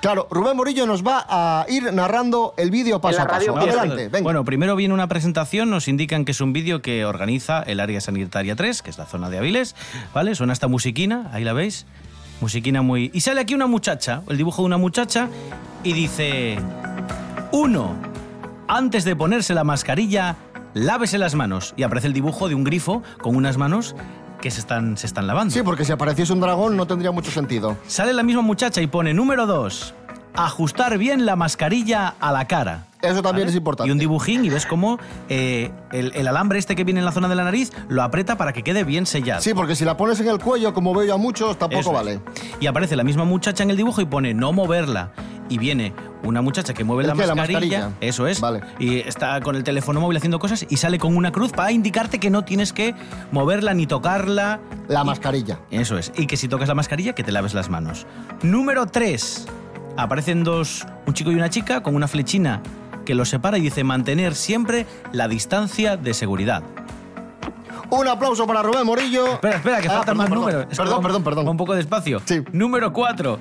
Claro, 0.00 0.26
Rubén 0.30 0.56
Morillo 0.56 0.86
nos 0.86 1.06
va 1.06 1.26
a 1.28 1.66
ir 1.68 1.92
narrando 1.92 2.54
el 2.56 2.70
vídeo 2.70 3.00
paso 3.00 3.20
a 3.20 3.26
paso. 3.26 3.56
Adelante, 3.56 4.08
venga. 4.08 4.22
Bueno, 4.22 4.44
primero 4.44 4.74
viene 4.74 4.94
una 4.94 5.08
presentación, 5.08 5.68
nos 5.68 5.88
indican 5.88 6.24
que 6.24 6.32
es 6.32 6.40
un 6.40 6.54
vídeo 6.54 6.80
que 6.80 7.04
organiza 7.04 7.62
el 7.62 7.80
área 7.80 8.00
sanitaria 8.00 8.56
3, 8.56 8.80
que 8.80 8.90
es 8.90 8.96
la 8.96 9.04
zona 9.04 9.28
de 9.28 9.38
Avilés, 9.38 9.76
¿vale? 10.14 10.34
Suena 10.34 10.54
esta 10.54 10.68
musiquina, 10.68 11.28
ahí 11.32 11.44
la 11.44 11.52
veis. 11.52 11.86
Musiquina 12.40 12.80
muy... 12.80 13.10
Y 13.12 13.20
sale 13.20 13.42
aquí 13.42 13.54
una 13.54 13.66
muchacha, 13.66 14.22
el 14.28 14.38
dibujo 14.38 14.62
de 14.62 14.66
una 14.66 14.78
muchacha, 14.78 15.28
y 15.84 15.92
dice... 15.92 16.58
Uno, 17.52 17.96
antes 18.68 19.04
de 19.04 19.16
ponerse 19.16 19.52
la 19.52 19.64
mascarilla, 19.64 20.36
lávese 20.72 21.18
las 21.18 21.34
manos. 21.34 21.74
Y 21.76 21.82
aparece 21.82 22.06
el 22.06 22.14
dibujo 22.14 22.48
de 22.48 22.54
un 22.54 22.64
grifo 22.64 23.02
con 23.20 23.36
unas 23.36 23.58
manos 23.58 23.94
que 24.40 24.50
se 24.50 24.60
están, 24.60 24.96
se 24.96 25.06
están 25.06 25.26
lavando. 25.26 25.52
Sí, 25.52 25.62
porque 25.62 25.84
si 25.84 25.92
apareciese 25.92 26.32
un 26.32 26.40
dragón 26.40 26.76
no 26.76 26.86
tendría 26.86 27.10
mucho 27.12 27.30
sentido. 27.30 27.76
Sale 27.86 28.12
la 28.12 28.22
misma 28.22 28.42
muchacha 28.42 28.80
y 28.80 28.86
pone 28.86 29.14
número 29.14 29.46
dos. 29.46 29.94
Ajustar 30.34 30.96
bien 30.98 31.26
la 31.26 31.36
mascarilla 31.36 32.14
a 32.20 32.32
la 32.32 32.46
cara. 32.46 32.86
Eso 33.02 33.22
también 33.22 33.48
es 33.48 33.54
importante. 33.54 33.88
Y 33.88 33.92
un 33.92 33.98
dibujín 33.98 34.44
y 34.44 34.50
ves 34.50 34.66
cómo 34.66 34.98
eh, 35.30 35.70
el, 35.90 36.12
el 36.14 36.28
alambre 36.28 36.58
este 36.58 36.76
que 36.76 36.84
viene 36.84 37.00
en 37.00 37.06
la 37.06 37.12
zona 37.12 37.28
de 37.28 37.34
la 37.34 37.44
nariz 37.44 37.72
lo 37.88 38.02
aprieta 38.02 38.36
para 38.36 38.52
que 38.52 38.62
quede 38.62 38.84
bien 38.84 39.06
sellado. 39.06 39.40
Sí, 39.40 39.54
porque 39.54 39.74
si 39.74 39.84
la 39.86 39.96
pones 39.96 40.20
en 40.20 40.28
el 40.28 40.38
cuello, 40.38 40.74
como 40.74 40.92
veo 40.94 41.04
yo 41.04 41.14
a 41.14 41.18
muchos, 41.18 41.58
tampoco 41.58 41.80
Eso 41.80 41.90
es. 41.90 41.94
vale. 41.96 42.20
Y 42.60 42.66
aparece 42.66 42.96
la 42.96 43.04
misma 43.04 43.24
muchacha 43.24 43.62
en 43.62 43.70
el 43.70 43.76
dibujo 43.78 44.02
y 44.02 44.04
pone 44.04 44.34
no 44.34 44.52
moverla. 44.52 45.12
Y 45.48 45.58
viene 45.58 45.94
una 46.22 46.42
muchacha 46.42 46.74
que 46.74 46.84
mueve 46.84 47.02
¿El 47.02 47.08
la? 47.08 47.14
La 47.14 47.34
mascarilla, 47.34 47.58
mascarilla. 47.88 47.90
Eso 48.00 48.26
es. 48.28 48.40
Y 48.78 48.98
está 48.98 49.40
con 49.40 49.56
el 49.56 49.64
teléfono 49.64 50.00
móvil 50.00 50.18
haciendo 50.18 50.38
cosas 50.38 50.64
y 50.68 50.76
sale 50.76 50.98
con 50.98 51.16
una 51.16 51.32
cruz 51.32 51.50
para 51.52 51.72
indicarte 51.72 52.20
que 52.20 52.30
no 52.30 52.44
tienes 52.44 52.72
que 52.72 52.94
moverla 53.32 53.72
ni 53.74 53.86
tocarla. 53.86 54.60
La 54.88 55.02
mascarilla. 55.04 55.58
Eso 55.70 55.98
es. 55.98 56.12
Y 56.16 56.26
que 56.26 56.36
si 56.36 56.46
tocas 56.48 56.68
la 56.68 56.74
mascarilla, 56.74 57.14
que 57.14 57.24
te 57.24 57.32
laves 57.32 57.54
las 57.54 57.68
manos. 57.70 58.06
Número 58.42 58.86
3. 58.86 59.46
Aparecen 60.02 60.44
dos, 60.44 60.86
un 61.06 61.14
chico 61.14 61.30
y 61.30 61.34
una 61.34 61.50
chica 61.50 61.82
con 61.82 61.94
una 61.94 62.08
flechina 62.08 62.60
que 63.04 63.14
los 63.14 63.28
separa 63.28 63.58
y 63.58 63.62
dice 63.62 63.84
mantener 63.84 64.34
siempre 64.34 64.86
la 65.12 65.28
distancia 65.28 65.96
de 65.96 66.14
seguridad. 66.14 66.62
Un 67.90 68.06
aplauso 68.06 68.46
para 68.46 68.62
Rubén 68.62 68.86
Morillo. 68.86 69.34
Espera, 69.34 69.56
espera, 69.56 69.80
que 69.80 69.88
Ah, 69.88 69.92
faltan 70.02 70.16
perdón, 70.16 70.16
más 70.16 70.28
perdón. 70.28 70.40
números. 70.44 70.62
Es 70.70 70.78
que 70.78 70.84
Perdón, 70.84 71.02
perdón, 71.02 71.24
perdón. 71.24 71.48
un 71.48 71.56
poco 71.56 71.74
despacio. 71.74 72.22
Número 72.52 72.92
4. 72.92 73.38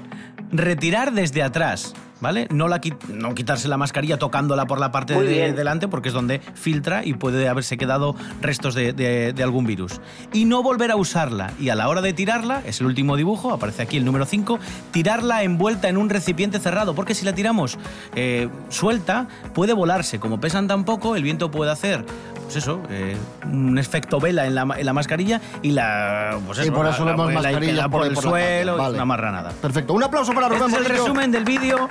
Retirar 0.52 1.12
desde 1.14 1.44
atrás. 1.44 1.94
¿Vale? 2.22 2.48
No, 2.52 2.68
la, 2.68 2.82
no 3.14 3.34
quitarse 3.34 3.70
la 3.70 3.78
mascarilla 3.78 4.18
tocándola 4.18 4.66
por 4.66 4.78
la 4.80 4.92
parte 4.92 5.14
de 5.22 5.54
delante 5.54 5.88
porque 5.88 6.10
es 6.10 6.14
donde 6.14 6.40
filtra 6.54 7.06
y 7.06 7.14
puede 7.14 7.48
haberse 7.48 7.78
quedado 7.78 8.14
restos 8.42 8.76
de, 8.76 8.92
de- 8.92 9.32
de 9.32 9.44
algún 9.44 9.66
virus. 9.66 10.02
Y 10.34 10.44
no 10.44 10.62
volver 10.62 10.92
a 10.92 10.98
usarla. 10.98 11.54
Y 11.62 11.70
a 11.70 11.76
la 11.76 11.88
hora 11.88 12.02
de 12.02 12.12
tirarla, 12.12 12.62
es 12.66 12.82
el 12.82 12.88
último 12.88 13.16
dibujo, 13.16 13.54
aparece 13.54 13.84
aquí 13.84 13.96
el 13.98 14.04
número 14.04 14.26
5, 14.26 14.60
tirarla 14.92 15.44
envuelta 15.44 15.88
en 15.88 15.96
un 15.96 16.10
recipiente 16.10 16.60
cerrado. 16.60 16.94
Porque 16.94 17.16
si 17.16 17.24
la 17.24 17.34
tiramos 17.34 17.78
eh, 18.16 18.50
suelta, 18.68 19.28
puede 19.54 19.72
volarse. 19.72 20.20
Como 20.20 20.42
pesan 20.42 20.68
tan 20.68 20.84
poco, 20.84 21.16
el 21.16 21.24
viento 21.24 21.52
puede 21.52 21.72
hacer 21.72 22.04
pues 22.52 22.64
eso, 22.64 22.82
eh, 22.90 23.16
un 23.46 23.78
efecto 23.78 24.20
vela 24.20 24.48
en 24.48 24.56
la, 24.56 24.62
en 24.76 24.86
la 24.86 24.94
mascarilla 24.94 25.40
y 25.62 25.70
la. 25.72 26.40
Pues 26.48 26.58
Y 26.58 26.62
eso, 26.64 26.74
por 26.74 26.86
la- 26.86 26.92
eso 26.92 27.06
la 27.06 27.12
vemos 27.12 27.32
y 27.32 27.36
mascarillas 27.36 27.82
por 27.84 27.92
por 27.92 28.08
el 28.08 28.14
por 28.16 28.24
suelo, 28.24 28.76
Vale. 28.78 28.96
una 28.96 29.06
marranada. 29.06 29.52
Perfecto. 29.62 29.94
Un 29.94 30.04
aplauso 30.04 30.34
para 30.34 30.48
Rubén 30.50 30.64
Este 30.64 30.80
es 30.82 30.86
el 30.86 30.92
resumen 30.98 31.32
del 31.32 31.44
vídeo 31.46 31.88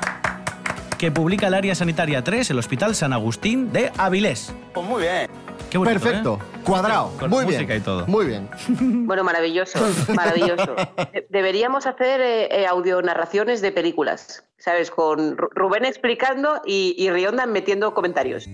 que 0.98 1.12
publica 1.12 1.46
el 1.46 1.54
área 1.54 1.76
sanitaria 1.76 2.24
3, 2.24 2.50
el 2.50 2.58
Hospital 2.58 2.96
San 2.96 3.12
Agustín 3.12 3.72
de 3.72 3.92
Avilés. 3.96 4.52
Pues 4.74 4.84
muy 4.84 5.02
bien. 5.02 5.30
Qué 5.70 5.78
bonito, 5.78 6.00
Perfecto. 6.00 6.38
¿eh? 6.42 6.60
Cuadrado. 6.64 7.12
Con 7.20 7.30
Muy 7.30 7.44
música 7.44 7.64
bien. 7.66 7.78
y 7.78 7.80
todo. 7.84 8.04
Muy 8.08 8.26
bien. 8.26 8.48
Bueno, 9.06 9.22
maravilloso, 9.22 9.78
maravilloso. 10.14 10.74
De- 11.12 11.26
Deberíamos 11.30 11.86
hacer 11.86 12.20
eh, 12.20 12.66
audionarraciones 12.66 13.60
de 13.60 13.70
películas, 13.70 14.42
¿sabes? 14.56 14.90
Con 14.90 15.36
Ru- 15.36 15.50
Rubén 15.54 15.84
explicando 15.84 16.62
y, 16.66 16.96
y 16.98 17.10
Rionda 17.10 17.46
metiendo 17.46 17.94
comentarios. 17.94 18.48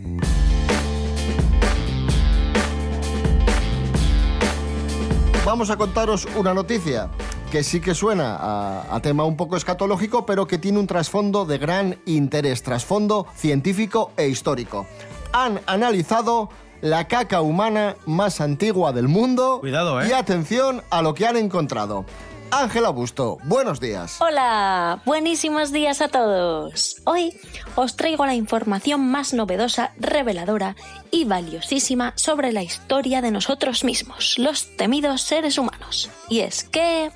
Vamos 5.45 5.69
a 5.69 5.77
contaros 5.77 6.27
una 6.37 6.55
noticia 6.55 7.11
que 7.53 7.63
sí 7.63 7.79
que 7.79 7.95
suena 7.95 8.35
a, 8.35 8.97
a 8.97 9.01
tema 9.01 9.25
un 9.25 9.37
poco 9.37 9.59
escatológico, 9.59 10.25
pero 10.25 10.47
que 10.47 10.57
tiene 10.57 10.79
un 10.79 10.87
trasfondo 10.87 11.45
de 11.45 11.59
gran 11.59 11.99
interés, 12.07 12.63
trasfondo 12.63 13.27
científico 13.37 14.11
e 14.17 14.27
histórico. 14.27 14.87
Han 15.33 15.61
analizado 15.67 16.49
la 16.81 17.09
caca 17.09 17.43
humana 17.43 17.97
más 18.07 18.41
antigua 18.41 18.93
del 18.93 19.07
mundo. 19.07 19.59
Cuidado, 19.61 20.01
¿eh? 20.01 20.09
Y 20.09 20.13
atención 20.13 20.83
a 20.89 21.03
lo 21.03 21.13
que 21.13 21.27
han 21.27 21.37
encontrado. 21.37 22.07
Ángela 22.51 22.91
Busto, 22.91 23.39
buenos 23.45 23.81
días. 23.81 24.17
Hola, 24.21 25.03
buenísimos 25.05 25.73
días 25.73 26.01
a 26.01 26.09
todos. 26.09 27.03
Hoy 27.05 27.37
os 27.75 27.97
traigo 27.97 28.27
la 28.27 28.35
información 28.35 29.11
más 29.11 29.35
novedosa, 29.35 29.93
reveladora 29.99 30.77
y 31.11 31.25
valiosísima 31.25 32.13
sobre 32.17 32.53
la 32.53 32.63
historia 32.63 33.21
de 33.23 33.31
nosotros 33.31 33.85
mismos, 33.85 34.39
los 34.39 34.77
temidos 34.77 35.23
seres 35.23 35.59
humanos. 35.59 36.11
Y 36.29 36.41
es 36.41 36.65
que 36.65 37.11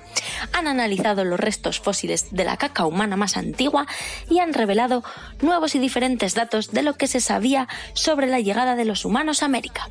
han 0.53 0.67
analizado 0.67 1.23
los 1.23 1.39
restos 1.39 1.79
fósiles 1.79 2.27
de 2.31 2.43
la 2.43 2.57
caca 2.57 2.85
humana 2.85 3.15
más 3.15 3.37
antigua 3.37 3.87
y 4.29 4.39
han 4.39 4.53
revelado 4.53 5.03
nuevos 5.41 5.75
y 5.75 5.79
diferentes 5.79 6.35
datos 6.35 6.71
de 6.71 6.83
lo 6.83 6.95
que 6.95 7.07
se 7.07 7.21
sabía 7.21 7.67
sobre 7.93 8.27
la 8.27 8.39
llegada 8.39 8.75
de 8.75 8.85
los 8.85 9.05
humanos 9.05 9.41
a 9.41 9.45
América. 9.45 9.89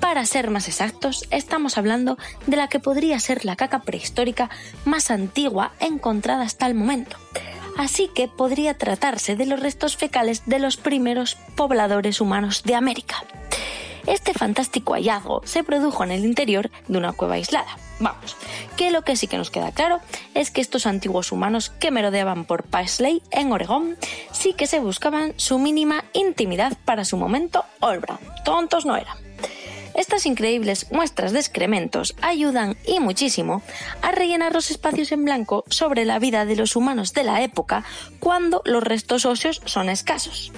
Para 0.00 0.26
ser 0.26 0.50
más 0.50 0.68
exactos, 0.68 1.24
estamos 1.30 1.78
hablando 1.78 2.16
de 2.46 2.56
la 2.56 2.68
que 2.68 2.80
podría 2.80 3.18
ser 3.20 3.44
la 3.44 3.56
caca 3.56 3.80
prehistórica 3.80 4.50
más 4.84 5.10
antigua 5.10 5.72
encontrada 5.80 6.44
hasta 6.44 6.66
el 6.66 6.74
momento. 6.74 7.16
Así 7.76 8.08
que 8.14 8.28
podría 8.28 8.74
tratarse 8.74 9.36
de 9.36 9.46
los 9.46 9.60
restos 9.60 9.96
fecales 9.96 10.42
de 10.46 10.58
los 10.58 10.76
primeros 10.76 11.36
pobladores 11.56 12.20
humanos 12.20 12.62
de 12.64 12.74
América. 12.74 13.22
Este 14.06 14.32
fantástico 14.32 14.94
hallazgo 14.94 15.42
se 15.44 15.64
produjo 15.64 16.04
en 16.04 16.12
el 16.12 16.24
interior 16.24 16.70
de 16.86 16.98
una 16.98 17.12
cueva 17.12 17.34
aislada. 17.34 17.76
Vamos, 17.98 18.36
que 18.76 18.90
lo 18.90 19.02
que 19.02 19.16
sí 19.16 19.26
que 19.26 19.36
nos 19.36 19.50
queda 19.50 19.72
claro 19.72 20.00
es 20.34 20.50
que 20.50 20.60
estos 20.60 20.86
antiguos 20.86 21.32
humanos 21.32 21.70
que 21.70 21.90
merodeaban 21.90 22.44
por 22.44 22.62
Paisley, 22.62 23.22
en 23.30 23.52
Oregón, 23.52 23.96
sí 24.32 24.52
que 24.52 24.66
se 24.66 24.80
buscaban 24.80 25.34
su 25.36 25.58
mínima 25.58 26.04
intimidad 26.12 26.76
para 26.84 27.04
su 27.04 27.16
momento 27.16 27.64
Brown. 27.80 28.20
Tontos 28.44 28.86
no 28.86 28.96
eran. 28.96 29.25
Estas 29.96 30.26
increíbles 30.26 30.92
muestras 30.92 31.32
de 31.32 31.38
excrementos 31.38 32.14
ayudan 32.20 32.76
y 32.86 33.00
muchísimo 33.00 33.62
a 34.02 34.12
rellenar 34.12 34.52
los 34.52 34.70
espacios 34.70 35.10
en 35.10 35.24
blanco 35.24 35.64
sobre 35.70 36.04
la 36.04 36.18
vida 36.18 36.44
de 36.44 36.54
los 36.54 36.76
humanos 36.76 37.14
de 37.14 37.24
la 37.24 37.42
época 37.42 37.82
cuando 38.20 38.60
los 38.66 38.84
restos 38.84 39.24
óseos 39.24 39.62
son 39.64 39.88
escasos, 39.88 40.52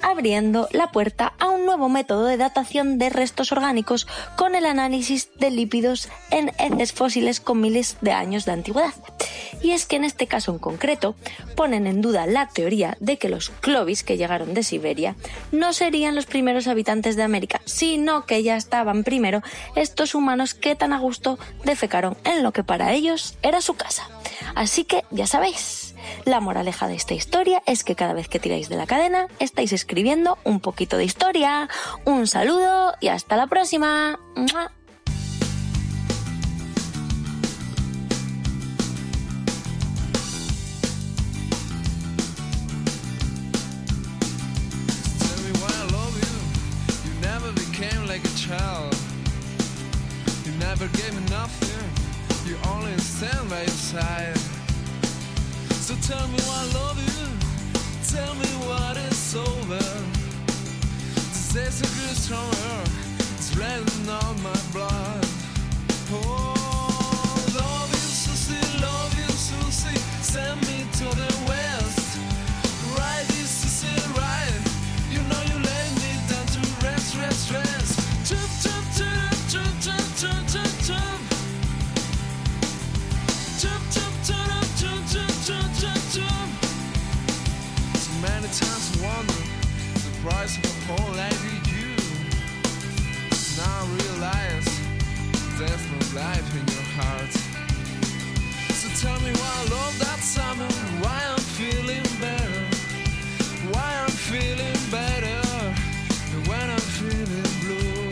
abriendo 0.00 0.68
la 0.70 0.92
puerta 0.92 1.34
a 1.40 1.48
un 1.48 1.66
nuevo 1.66 1.88
método 1.88 2.26
de 2.26 2.36
datación 2.36 2.98
de 2.98 3.10
restos 3.10 3.50
orgánicos 3.50 4.06
con 4.36 4.54
el 4.54 4.64
análisis 4.64 5.28
de 5.40 5.50
lípidos 5.50 6.08
en 6.30 6.52
heces 6.60 6.92
fósiles 6.92 7.40
con 7.40 7.60
miles 7.60 7.96
de 8.00 8.12
años 8.12 8.44
de 8.44 8.52
antigüedad. 8.52 8.94
Y 9.62 9.72
es 9.72 9.86
que 9.86 9.96
en 9.96 10.04
este 10.04 10.26
caso 10.26 10.52
en 10.52 10.58
concreto 10.58 11.14
ponen 11.56 11.86
en 11.86 12.00
duda 12.00 12.26
la 12.26 12.48
teoría 12.48 12.96
de 13.00 13.18
que 13.18 13.28
los 13.28 13.50
clovis 13.50 14.02
que 14.02 14.16
llegaron 14.16 14.54
de 14.54 14.62
Siberia 14.62 15.16
no 15.52 15.72
serían 15.72 16.14
los 16.14 16.26
primeros 16.26 16.66
habitantes 16.66 17.16
de 17.16 17.22
América, 17.22 17.60
sino 17.64 18.26
que 18.26 18.42
ya 18.42 18.56
estaban 18.56 19.04
primero 19.04 19.42
estos 19.74 20.14
humanos 20.14 20.54
que 20.54 20.76
tan 20.76 20.92
a 20.92 20.98
gusto 20.98 21.38
defecaron 21.64 22.16
en 22.24 22.42
lo 22.42 22.52
que 22.52 22.64
para 22.64 22.92
ellos 22.92 23.36
era 23.42 23.60
su 23.60 23.74
casa. 23.74 24.08
Así 24.54 24.84
que 24.84 25.04
ya 25.10 25.26
sabéis, 25.26 25.94
la 26.24 26.40
moraleja 26.40 26.88
de 26.88 26.94
esta 26.94 27.14
historia 27.14 27.62
es 27.66 27.84
que 27.84 27.94
cada 27.94 28.12
vez 28.12 28.28
que 28.28 28.38
tiráis 28.38 28.68
de 28.68 28.76
la 28.76 28.86
cadena 28.86 29.26
estáis 29.38 29.72
escribiendo 29.72 30.38
un 30.44 30.60
poquito 30.60 30.96
de 30.96 31.04
historia. 31.04 31.68
Un 32.04 32.26
saludo 32.26 32.94
y 33.00 33.08
hasta 33.08 33.36
la 33.36 33.46
próxima. 33.46 34.18
Stand 53.24 53.48
by 53.48 53.60
your 53.60 53.68
side. 53.68 54.36
So 55.86 55.94
tell 56.08 56.26
me 56.28 56.38
why 56.48 56.58
I 56.60 56.72
love 56.80 56.98
you. 57.08 57.26
Tell 58.14 58.34
me 58.34 58.50
what 58.66 58.96
is 58.96 59.36
over. 59.36 59.84
This 61.52 61.56
is 61.56 61.82
a 61.82 61.90
good 62.00 62.16
life 96.14 96.54
in 96.54 96.66
your 96.72 96.88
heart. 96.94 97.32
So 98.70 98.88
tell 99.02 99.18
me 99.20 99.32
why 99.32 99.52
I 99.58 99.64
love 99.76 99.98
that 99.98 100.20
summer, 100.20 100.70
why 101.02 101.18
I'm 101.32 101.44
feeling 101.58 102.06
better, 102.22 102.62
why 103.72 103.90
I'm 104.02 104.14
feeling 104.30 104.78
better 104.94 105.40
when 106.46 106.70
I'm 106.70 106.86
feeling 106.98 107.50
blue. 107.62 108.10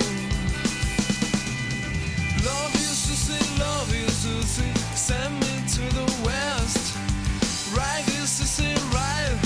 Love 2.43 2.73
you, 2.75 2.91
Susie, 2.91 3.61
love 3.61 3.95
you, 3.95 4.09
Susie, 4.09 4.75
send 4.97 5.33
me 5.39 5.55
to 5.75 5.85
the 5.95 6.09
west. 6.27 6.97
Right, 7.77 8.05
you, 8.07 8.27
Susie, 8.27 8.75
right. 8.91 9.39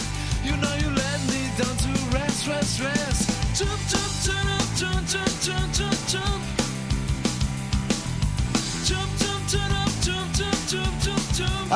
You 0.42 0.56
know 0.56 0.74
you 0.80 0.88
let 0.88 1.20
me 1.28 1.40
down 1.60 1.76
to 1.76 1.92
rest, 2.16 2.48
rest, 2.48 2.80
rest. 2.80 3.28
Jump, 3.54 3.80
jump, 3.92 4.12
jump, 4.24 4.76
jump, 4.76 5.06
jump, 5.06 5.40
jump, 5.42 5.72
jump, 5.72 6.06
jump. 6.08 6.55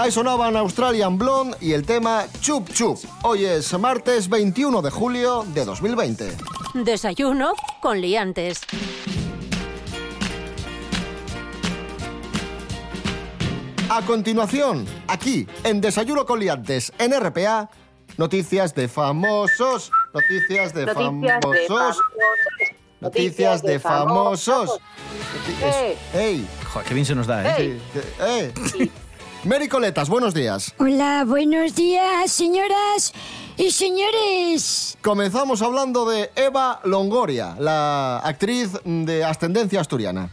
Ahí 0.01 0.11
sonaban 0.11 0.57
Australian 0.57 1.19
Blonde 1.19 1.59
y 1.61 1.75
el 1.75 1.85
tema 1.85 2.25
Chup 2.41 2.73
Chup. 2.73 2.99
Hoy 3.23 3.45
es 3.45 3.79
martes 3.79 4.31
21 4.31 4.81
de 4.81 4.91
julio 4.91 5.45
de 5.53 5.63
2020. 5.67 6.39
Desayuno 6.73 7.53
con 7.83 8.01
liantes. 8.01 8.63
A 13.91 14.01
continuación, 14.07 14.87
aquí, 15.07 15.47
en 15.65 15.83
Desayuno 15.83 16.25
con 16.25 16.41
Liantes, 16.41 16.95
en 16.99 17.13
RPA, 17.21 17.69
noticias 18.17 18.75
de 18.75 18.89
famosos, 18.89 19.93
noticias 20.15 20.73
de 20.73 20.87
Noticias 20.87 21.41
de 21.43 21.67
famosos, 21.69 21.99
noticias 23.03 23.63
de 23.63 23.79
famosos. 23.79 24.81
Eh. 25.63 25.99
¡Ey! 26.15 26.49
Joder, 26.73 26.89
qué 26.89 26.95
bien 26.95 27.05
se 27.05 27.15
nos 27.15 27.27
da, 27.27 27.59
¿eh? 27.59 27.79
Sí, 27.93 28.01
¡Eh! 28.23 28.91
Mary 29.45 29.69
Coletas, 29.69 30.11
buenos 30.11 30.35
días. 30.35 30.75
Hola, 30.77 31.25
buenos 31.27 31.75
días, 31.75 32.31
señoras 32.31 33.15
y 33.57 33.71
señores. 33.71 34.99
Comenzamos 35.01 35.63
hablando 35.63 36.07
de 36.07 36.31
Eva 36.37 36.81
Longoria, 36.85 37.57
la 37.59 38.19
actriz 38.19 38.73
de 38.85 39.25
ascendencia 39.25 39.81
asturiana. 39.81 40.31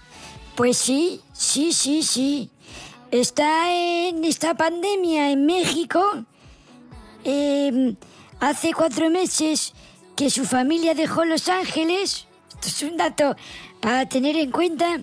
Pues 0.55 0.77
sí, 0.77 1.21
sí, 1.31 1.71
sí, 1.71 2.03
sí. 2.03 2.49
Está 3.09 3.73
en 3.73 4.25
esta 4.25 4.55
pandemia 4.55 5.31
en 5.31 5.45
México. 5.45 6.03
Eh, 7.23 7.95
hace 8.41 8.73
cuatro 8.73 9.09
meses 9.09 9.73
que 10.17 10.29
su 10.29 10.43
familia 10.43 10.93
dejó 10.95 11.23
Los 11.23 11.47
Ángeles. 11.47 12.27
Esto 12.49 12.67
es 12.67 12.83
un 12.83 12.97
dato 12.97 13.37
para 13.79 14.05
tener 14.09 14.35
en 14.35 14.51
cuenta. 14.51 14.99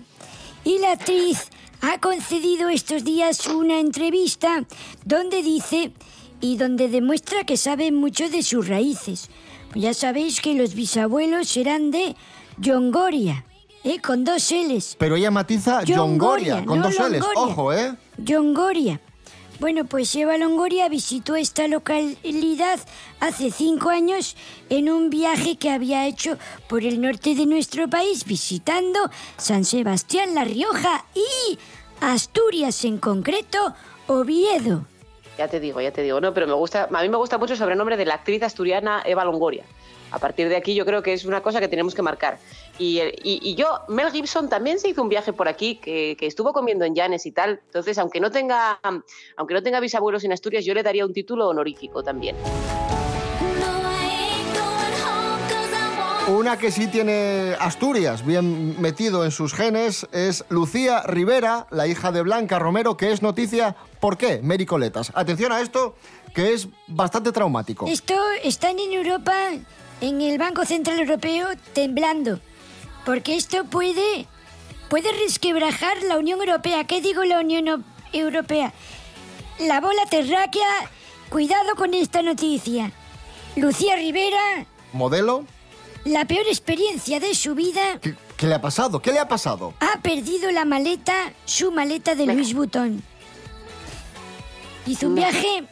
Y 0.63 0.77
la 0.77 0.91
actriz 0.91 1.49
ha 1.81 1.99
concedido 1.99 2.69
estos 2.69 3.03
días 3.03 3.47
una 3.47 3.79
entrevista 3.79 4.65
donde 5.03 5.43
dice 5.43 5.91
y 6.41 6.57
donde 6.57 6.89
demuestra 6.89 7.43
que 7.43 7.57
sabe 7.57 7.91
mucho 7.91 8.29
de 8.29 8.43
sus 8.43 8.67
raíces. 8.67 9.29
Pues 9.71 9.83
ya 9.83 9.93
sabéis 9.93 10.41
que 10.41 10.53
los 10.53 10.75
bisabuelos 10.75 11.55
eran 11.57 11.91
de 11.91 12.15
Yongoria, 12.57 13.45
¿eh? 13.83 13.99
con 13.99 14.23
dos 14.23 14.51
L's. 14.51 14.95
Pero 14.97 15.15
ella 15.15 15.31
matiza 15.31 15.81
Longoria, 15.83 16.63
con 16.65 16.79
no 16.79 16.85
dos 16.85 16.99
L's. 16.99 17.25
Ojo, 17.35 17.73
¿eh? 17.73 17.95
Longoria. 18.17 19.01
Bueno, 19.59 19.85
pues 19.85 20.13
Eva 20.15 20.37
Longoria 20.37 20.89
visitó 20.89 21.35
esta 21.35 21.67
localidad 21.67 22.79
hace 23.21 23.51
cinco 23.51 23.89
años 23.89 24.35
en 24.69 24.89
un 24.89 25.09
viaje 25.09 25.55
que 25.55 25.69
había 25.69 26.05
hecho 26.07 26.37
por 26.67 26.83
el 26.83 26.99
norte 26.99 27.35
de 27.35 27.45
nuestro 27.45 27.89
país, 27.89 28.25
visitando 28.25 28.99
San 29.37 29.63
Sebastián, 29.63 30.35
La 30.35 30.43
Rioja 30.43 31.05
y 31.15 31.57
Asturias 32.01 32.83
en 32.83 32.97
concreto, 32.97 33.73
Oviedo. 34.07 34.85
Ya 35.37 35.47
te 35.47 35.61
digo, 35.61 35.79
ya 35.79 35.91
te 35.91 36.01
digo, 36.01 36.19
no, 36.19 36.33
pero 36.33 36.47
me 36.47 36.53
gusta, 36.53 36.89
a 36.91 37.01
mí 37.01 37.09
me 37.09 37.17
gusta 37.17 37.37
mucho 37.37 37.53
el 37.53 37.59
sobrenombre 37.59 37.95
de 37.95 38.05
la 38.05 38.15
actriz 38.15 38.43
asturiana 38.43 39.03
Eva 39.05 39.23
Longoria. 39.23 39.63
A 40.11 40.19
partir 40.19 40.47
de 40.49 40.55
aquí 40.55 40.73
yo 40.75 40.85
creo 40.85 41.01
que 41.03 41.13
es 41.13 41.25
una 41.25 41.41
cosa 41.41 41.59
que 41.59 41.67
tenemos 41.67 41.93
que 41.93 42.01
marcar. 42.01 42.37
Y, 42.79 42.99
eh, 42.99 43.13
y- 43.23 43.39
y 43.43 43.55
yo, 43.55 43.79
Mel 43.89 44.11
Gibson 44.11 44.47
también 44.49 44.79
se 44.79 44.87
hizo 44.89 45.01
un 45.01 45.09
viaje 45.09 45.33
por 45.33 45.47
aquí, 45.47 45.75
que, 45.75 46.15
que 46.17 46.25
estuvo 46.27 46.53
comiendo 46.53 46.85
en 46.85 46.95
Llanes 46.95 47.25
y 47.25 47.31
tal. 47.31 47.59
Entonces, 47.65 47.97
aunque 47.97 48.19
no 48.19 48.31
tenga, 48.31 48.79
aunque 49.35 49.53
no 49.53 49.61
tenga 49.63 49.79
bisabuelos 49.79 50.23
en 50.23 50.31
Asturias, 50.31 50.63
yo 50.63 50.73
le 50.73 50.83
daría 50.83 51.05
un 51.05 51.13
título 51.13 51.47
honorífico 51.49 52.03
también. 52.03 52.35
Una 56.27 56.57
que 56.57 56.71
sí 56.71 56.87
tiene 56.87 57.55
Asturias 57.59 58.25
bien 58.25 58.81
metido 58.81 59.23
en 59.25 59.29
sus 59.31 59.53
genes 59.53 60.07
es 60.11 60.43
Lucía 60.49 61.03
Rivera, 61.03 61.67
la 61.69 61.85
hija 61.85 62.11
de 62.11 62.23
Blanca 62.23 62.57
Romero, 62.57 62.97
que 62.97 63.11
es 63.11 63.21
noticia. 63.21 63.75
¿Por 63.99 64.17
qué? 64.17 64.39
Mary 64.41 64.65
Coletas. 64.65 65.11
Atención 65.13 65.51
a 65.51 65.61
esto, 65.61 65.95
que 66.33 66.53
es 66.53 66.67
bastante 66.87 67.31
traumático. 67.31 67.85
Esto 67.87 68.15
están 68.43 68.79
en 68.79 68.93
Europa, 68.93 69.33
en 70.01 70.21
el 70.21 70.37
Banco 70.37 70.65
Central 70.65 70.99
Europeo, 70.99 71.47
temblando. 71.73 72.39
Porque 73.05 73.35
esto 73.35 73.65
puede, 73.65 74.25
puede 74.89 75.11
resquebrajar 75.11 76.01
la 76.03 76.17
Unión 76.17 76.39
Europea. 76.39 76.85
¿Qué 76.85 77.01
digo 77.01 77.23
la 77.23 77.39
Unión 77.39 77.85
Europea? 78.13 78.73
La 79.59 79.79
bola 79.79 80.01
terráquea, 80.09 80.89
cuidado 81.29 81.75
con 81.75 81.93
esta 81.93 82.21
noticia. 82.21 82.91
Lucía 83.55 83.95
Rivera, 83.95 84.65
¿Modelo? 84.91 85.45
la 86.03 86.25
peor 86.25 86.45
experiencia 86.47 87.19
de 87.19 87.33
su 87.33 87.55
vida, 87.55 87.99
¿Qué, 88.01 88.15
qué 88.35 88.47
le 88.47 88.55
ha 88.55 88.61
pasado? 88.61 89.01
¿Qué 89.01 89.13
le 89.13 89.19
ha 89.19 89.27
pasado? 89.27 89.73
ha 89.79 90.01
perdido 90.01 90.51
la 90.51 90.65
maleta, 90.65 91.31
su 91.45 91.71
maleta 91.71 92.15
de 92.15 92.25
Luis 92.25 92.53
Vuitton. 92.53 93.01
Hizo 94.87 95.07
un 95.07 95.15
viaje, 95.15 95.63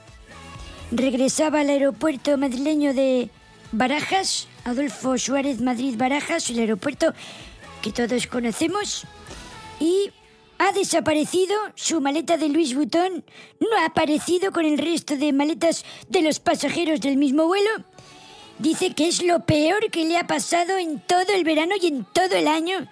regresaba 0.92 1.60
al 1.60 1.70
aeropuerto 1.70 2.38
madrileño 2.38 2.94
de 2.94 3.30
Barajas, 3.74 4.48
Adolfo 4.66 5.18
Suárez 5.18 5.60
Madrid 5.60 5.96
Barajas, 5.98 6.48
el 6.52 6.60
aeropuerto 6.60 7.12
que 7.82 7.92
todos 7.92 8.28
conocemos, 8.28 9.06
y 9.80 10.12
ha 10.60 10.72
desaparecido 10.74 11.56
su 11.74 12.00
maleta 12.00 12.38
de 12.38 12.50
Luis 12.50 12.76
Vuitton, 12.76 13.26
no 13.60 13.78
ha 13.80 13.86
aparecido 13.86 14.52
con 14.52 14.66
el 14.66 14.78
resto 14.78 15.18
de 15.18 15.34
maletas 15.34 15.86
de 16.08 16.22
los 16.22 16.40
pasajeros 16.40 17.02
del 17.02 17.18
mismo 17.18 17.48
vuelo. 17.48 17.72
Dice 18.60 18.94
que 18.94 19.08
es 19.08 19.24
lo 19.24 19.40
peor 19.44 19.90
que 19.90 20.06
le 20.06 20.20
ha 20.20 20.28
pasado 20.28 20.78
en 20.78 21.00
todo 21.00 21.34
el 21.34 21.44
verano 21.44 21.74
y 21.82 21.88
en 21.88 22.06
todo 22.14 22.36
el 22.36 22.48
año. 22.48 22.88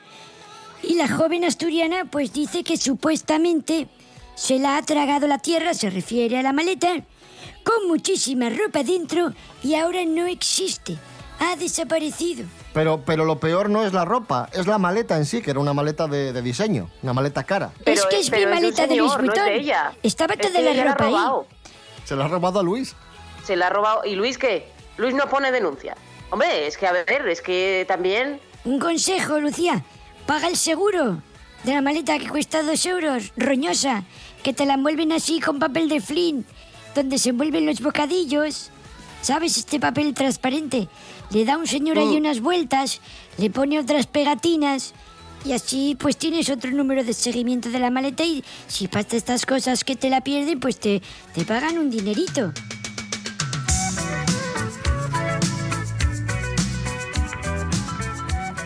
Y 0.82 0.96
la 0.96 1.08
joven 1.08 1.46
asturiana 1.46 2.06
pues 2.06 2.34
dice 2.34 2.63
que 2.63 2.78
supuestamente 2.78 3.88
se 4.34 4.58
la 4.58 4.78
ha 4.78 4.82
tragado 4.82 5.28
la 5.28 5.38
tierra, 5.38 5.76
se 5.76 5.91
refiere 5.91 6.39
a 6.39 6.41
la 6.41 6.54
maleta, 6.54 7.06
con 7.63 7.88
muchísima 7.88 8.50
ropa 8.50 8.84
dentro 8.84 9.34
y 9.63 9.76
ahora 9.76 10.04
no 10.06 10.26
existe. 10.26 10.97
Ha 11.39 11.56
desaparecido. 11.56 12.45
Pero, 12.74 13.02
pero 13.04 13.26
lo 13.26 13.39
peor 13.39 13.69
no 13.69 13.84
es 13.84 13.93
la 13.93 14.06
ropa, 14.06 14.47
es 14.54 14.67
la 14.67 14.78
maleta 14.78 15.17
en 15.17 15.26
sí, 15.26 15.41
que 15.41 15.52
era 15.52 15.60
una 15.60 15.74
maleta 15.74 16.08
de, 16.08 16.32
de 16.34 16.41
diseño, 16.41 16.89
una 17.02 17.13
maleta 17.13 17.43
cara. 17.43 17.71
es 17.86 18.06
que 18.06 18.19
es 18.19 18.32
mi 18.32 18.45
maleta 18.45 18.86
de 18.86 18.95
Luis 18.95 19.12
señor, 19.12 19.24
no 19.24 19.34
es 19.34 19.39
de 19.39 19.52
Vuitton. 19.58 19.97
Estaba 20.04 20.34
Es 20.36 20.39
toda 20.39 20.62
la 20.62 20.69
ella 20.71 20.86
la 20.86 20.91
ha 20.91 20.93
ropa 20.95 21.06
ahí. 21.39 21.47
¿Se 22.06 22.15
la 22.15 22.26
ha 22.26 22.28
robado 22.28 22.60
a 22.60 22.63
Luis? 22.63 22.95
Se 23.43 23.56
la 23.56 23.67
ha 23.67 23.69
robado. 23.71 24.06
¿Y 24.06 24.15
Luis 24.15 24.38
qué? 24.38 24.67
Luis 24.97 25.15
no 25.15 25.28
pone 25.28 25.52
denuncia. 25.52 25.95
Hombre, 26.30 26.67
es 26.67 26.78
que 26.78 26.88
a 26.88 26.91
ver, 26.91 27.28
es 27.28 27.41
que 27.41 27.86
también. 27.88 28.39
Un 28.63 28.80
consejo, 28.80 29.39
Lucía. 29.39 29.84
Paga 30.28 30.47
el 30.47 30.56
seguro 30.58 31.21
de 31.63 31.74
la 31.74 31.82
maleta 31.82 32.17
que 32.19 32.30
cuesta 32.30 32.63
dos 32.63 32.86
euros, 32.86 33.34
roñosa, 33.36 34.04
que 34.43 34.54
te 34.54 34.65
la 34.65 34.76
envuelven 34.76 35.12
así 35.12 35.39
con 35.39 35.60
papel 35.60 35.89
de 35.89 36.00
Flynn, 36.02 36.45
donde 36.95 37.17
se 37.17 37.30
envuelven 37.30 37.65
los 37.65 37.82
bocadillos. 37.82 38.69
¿Sabes? 39.21 39.58
Este 39.58 39.80
papel 39.80 40.13
transparente. 40.13 40.88
Le 41.30 41.45
da 41.45 41.58
un 41.58 41.67
señor 41.67 41.97
ahí 41.97 42.17
unas 42.17 42.41
vueltas, 42.41 42.99
le 43.38 43.49
pone 43.49 43.80
otras 43.80 44.08
pegatinas 44.08 44.93
y 45.45 45.54
así 45.54 45.95
pues 45.99 46.17
tienes 46.17 46.49
otro 46.49 46.71
número 46.71 47.04
de 47.04 47.13
seguimiento 47.13 47.69
de 47.69 47.80
la 47.80 47.89
maleta 47.89 48.23
y 48.23 48.43
si 48.67 48.88
pasa 48.88 49.15
estas 49.15 49.45
cosas 49.45 49.84
que 49.84 49.95
te 49.95 50.10
la 50.10 50.21
pierden, 50.21 50.60
pues 50.60 50.80
te, 50.80 51.01
te 51.34 51.45
pagan 51.45 51.77
un 51.77 51.89
dinerito. 51.89 52.51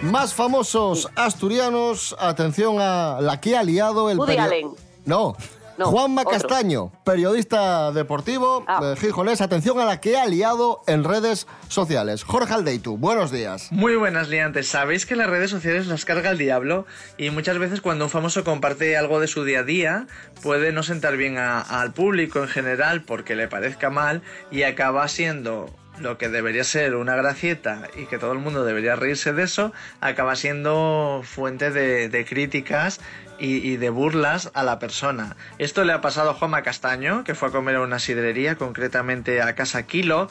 Más 0.02 0.34
famosos 0.34 1.10
asturianos, 1.16 2.16
atención 2.20 2.78
a 2.80 3.20
la 3.22 3.42
que 3.42 3.58
ha 3.58 3.64
liado 3.64 4.10
el 4.10 4.20
Woody 4.20 4.38
Allen. 4.38 4.70
No. 5.06 5.36
No, 5.78 5.88
Juanma 5.88 6.22
otro. 6.22 6.32
Castaño, 6.34 6.92
periodista 7.04 7.92
deportivo 7.92 8.64
Ah. 8.68 8.80
de 8.84 8.96
Gijones, 8.96 9.42
atención 9.42 9.78
a 9.80 9.86
la 9.86 10.00
que 10.00 10.18
ha 10.18 10.26
liado 10.26 10.82
en 10.88 11.04
redes 11.04 11.48
sociales. 11.68 12.24
Jorge 12.24 12.54
Aldeitu, 12.54 12.98
buenos 12.98 13.30
días. 13.30 13.72
Muy 13.72 13.96
buenas 13.98 14.30
liantes. 14.30 14.70
Sabéis 14.70 15.06
que 15.06 15.18
las 15.18 15.30
redes 15.30 15.50
sociales 15.52 15.88
las 15.88 16.06
carga 16.06 16.30
el 16.30 16.38
diablo 16.38 16.86
y 17.18 17.30
muchas 17.30 17.58
veces 17.58 17.82
cuando 17.82 18.06
un 18.06 18.10
famoso 18.10 18.46
comparte 18.46 18.96
algo 18.96 19.20
de 19.20 19.28
su 19.28 19.44
día 19.44 19.60
a 19.60 19.64
día 19.64 20.08
puede 20.42 20.72
no 20.72 20.82
sentar 20.82 21.18
bien 21.18 21.38
a- 21.38 21.60
al 21.62 21.92
público 21.92 22.40
en 22.40 22.48
general 22.48 23.02
porque 23.04 23.36
le 23.36 23.50
parezca 23.50 23.90
mal 23.90 24.22
y 24.52 24.64
acaba 24.64 25.06
siendo 25.10 25.70
lo 26.00 26.18
que 26.18 26.28
debería 26.28 26.66
ser 26.66 26.96
una 26.96 27.16
gracieta 27.16 27.84
y 27.98 28.06
que 28.08 28.18
todo 28.18 28.34
el 28.34 28.40
mundo 28.40 28.66
debería 28.66 28.98
reírse 28.98 29.32
de 29.32 29.44
eso, 29.44 29.72
acaba 30.02 30.36
siendo 30.36 31.22
fuente 31.24 31.72
de, 31.72 32.10
de 32.10 32.26
críticas 32.26 33.00
y, 33.40 33.78
de 33.78 33.90
burlas 33.90 34.52
a 34.54 34.64
la 34.64 34.80
persona. 34.80 35.36
Esto 35.58 35.84
le 35.84 35.94
ha 35.94 36.02
pasado 36.02 36.30
a 36.30 36.34
Juanma 36.34 36.62
Castaño, 36.64 37.24
que 37.24 37.36
fue 37.36 37.50
a 37.50 37.52
comer 37.52 37.76
a 37.76 37.82
una 37.82 38.00
sidrería, 38.00 38.56
concretamente 38.56 39.42
a 39.42 39.56
Casa 39.56 39.84
Kilo, 39.84 40.30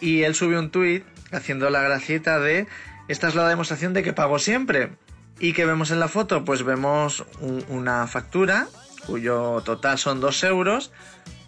y 0.00 0.22
él 0.22 0.34
subió 0.34 0.58
un 0.58 0.70
tuit 0.70 1.04
haciendo 1.32 1.70
la 1.70 1.82
gracieta 1.82 2.38
de 2.38 2.66
esta 3.08 3.28
es 3.28 3.34
la 3.34 3.48
demostración 3.48 3.92
de 3.92 4.02
que 4.02 4.12
pago 4.12 4.38
siempre. 4.38 4.92
¿Y 5.40 5.52
que 5.52 5.66
vemos 5.66 5.90
en 5.90 6.00
la 6.00 6.08
foto? 6.08 6.44
Pues 6.44 6.62
vemos 6.62 7.24
un- 7.40 7.64
una 7.68 8.06
factura 8.06 8.66
cuyo 9.06 9.60
total 9.64 9.98
son 9.98 10.20
dos 10.20 10.42
euros. 10.44 10.92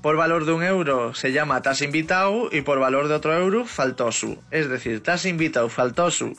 Por 0.03 0.16
valor 0.16 0.45
de 0.45 0.53
un 0.53 0.62
euro 0.62 1.14
se 1.14 1.33
llama 1.33 1.62
tas 1.62 1.83
invitado 1.83 2.49
y 2.53 2.61
por 2.61 2.79
valor 2.79 3.09
de 3.09 3.14
otro 3.14 3.33
euro 3.35 3.64
faltosu. 3.64 4.38
Es 4.51 4.69
decir, 4.69 5.03
tas 5.03 5.25
invitado 5.25 5.69
faltosu 5.69 6.37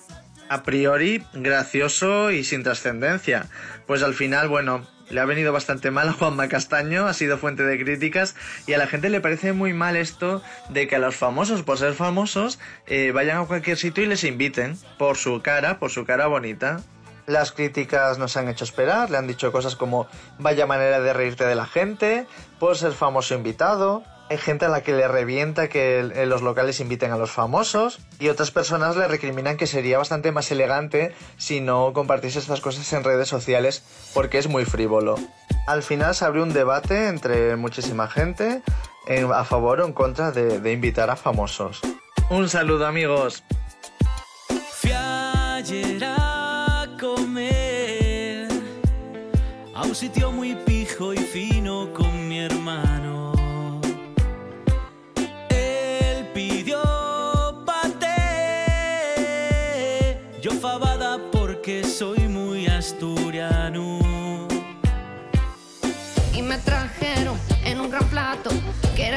a 0.49 0.63
priori 0.63 1.23
gracioso 1.33 2.31
y 2.31 2.43
sin 2.43 2.63
trascendencia. 2.63 3.47
Pues 3.85 4.03
al 4.03 4.13
final, 4.13 4.47
bueno, 4.47 4.85
le 5.09 5.21
ha 5.21 5.25
venido 5.25 5.53
bastante 5.53 5.91
mal 5.91 6.09
a 6.09 6.13
Juanma 6.13 6.47
Castaño, 6.47 7.07
ha 7.07 7.13
sido 7.13 7.37
fuente 7.37 7.63
de 7.63 7.81
críticas 7.81 8.35
y 8.65 8.73
a 8.73 8.77
la 8.77 8.87
gente 8.87 9.09
le 9.09 9.21
parece 9.21 9.53
muy 9.53 9.73
mal 9.73 9.95
esto 9.95 10.41
de 10.69 10.87
que 10.87 10.97
a 10.97 10.99
los 10.99 11.15
famosos, 11.15 11.63
por 11.63 11.77
ser 11.77 11.93
famosos, 11.93 12.59
eh, 12.87 13.11
vayan 13.13 13.37
a 13.37 13.45
cualquier 13.45 13.77
sitio 13.77 14.03
y 14.03 14.07
les 14.07 14.23
inviten 14.23 14.77
por 14.97 15.17
su 15.17 15.41
cara, 15.41 15.79
por 15.79 15.91
su 15.91 16.05
cara 16.05 16.27
bonita. 16.27 16.81
Las 17.25 17.51
críticas 17.51 18.17
nos 18.17 18.37
han 18.37 18.47
hecho 18.47 18.63
esperar, 18.63 19.09
le 19.09 19.17
han 19.17 19.27
dicho 19.27 19.51
cosas 19.51 19.75
como 19.75 20.07
vaya 20.39 20.65
manera 20.65 21.01
de 21.01 21.11
reírte 21.11 21.45
de 21.45 21.55
la 21.55 21.65
gente, 21.65 22.25
por 22.59 22.77
ser 22.77 22.93
famoso 22.93 23.35
invitado. 23.35 24.03
Hay 24.29 24.37
gente 24.37 24.65
a 24.65 24.69
la 24.69 24.81
que 24.83 24.91
le 24.91 25.07
revienta 25.07 25.69
que 25.69 25.99
el- 25.99 26.11
en 26.11 26.27
los 26.29 26.41
locales 26.41 26.81
inviten 26.81 27.11
a 27.11 27.17
los 27.17 27.31
famosos 27.31 27.99
y 28.19 28.27
otras 28.27 28.51
personas 28.51 28.97
le 28.97 29.07
recriminan 29.07 29.55
que 29.55 29.67
sería 29.67 29.97
bastante 29.97 30.33
más 30.33 30.51
elegante 30.51 31.15
si 31.37 31.61
no 31.61 31.93
compartiese 31.93 32.39
estas 32.39 32.59
cosas 32.59 32.91
en 32.91 33.05
redes 33.05 33.29
sociales 33.29 33.83
porque 34.13 34.37
es 34.37 34.47
muy 34.49 34.65
frívolo. 34.65 35.15
Al 35.65 35.81
final 35.81 36.13
se 36.13 36.25
abrió 36.25 36.43
un 36.43 36.51
debate 36.51 37.07
entre 37.07 37.55
muchísima 37.55 38.09
gente 38.09 38.61
en- 39.07 39.31
a 39.31 39.45
favor 39.45 39.79
o 39.79 39.85
en 39.85 39.93
contra 39.93 40.31
de, 40.31 40.59
de 40.59 40.71
invitar 40.73 41.09
a 41.09 41.15
famosos. 41.15 41.79
Un 42.29 42.49
saludo 42.49 42.85
amigos. 42.85 43.43
Fui 44.73 44.91
ayer 44.91 46.03
a 46.03 46.85
comer 46.99 48.49
a 49.73 49.83
un 49.83 49.95
sitio 49.95 50.33
muy 50.33 50.55
pijo 50.65 51.13
y 51.13 51.17
fino 51.17 51.93
con 51.93 52.06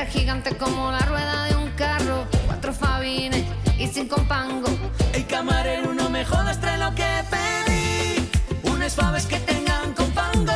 era 0.01 0.11
gigante 0.11 0.57
como 0.57 0.91
la 0.91 1.01
rueda 1.01 1.45
de 1.45 1.57
un 1.57 1.69
carro, 1.73 2.27
cuatro 2.47 2.73
fabines 2.73 3.45
y 3.79 3.87
cinco 3.87 4.17
pango. 4.27 4.69
El 5.13 5.27
camarero 5.27 5.93
no 5.93 6.09
me 6.09 6.25
jodas, 6.25 6.59
trae 6.59 6.79
lo 6.79 6.95
que 6.95 7.07
pedí. 7.29 8.31
Unas 8.63 8.95
faves 8.95 9.27
que 9.27 9.39
tengan 9.41 9.93
con 9.93 10.11
pango. 10.13 10.53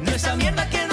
No 0.00 0.10
esa 0.10 0.34
mierda 0.34 0.68
que 0.70 0.83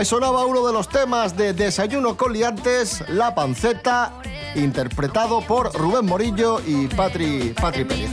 Ahí 0.00 0.06
sonaba 0.06 0.46
uno 0.46 0.66
de 0.66 0.72
los 0.72 0.88
temas 0.88 1.36
de 1.36 1.52
Desayuno 1.52 2.16
con 2.16 2.32
liantes, 2.32 3.04
La 3.10 3.34
Panceta, 3.34 4.14
interpretado 4.54 5.42
por 5.42 5.74
Rubén 5.74 6.06
Morillo 6.06 6.58
y 6.66 6.86
Patri, 6.86 7.52
Patri 7.60 7.84
Pérez. 7.84 8.08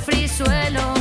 Frisuelos. 0.00 0.98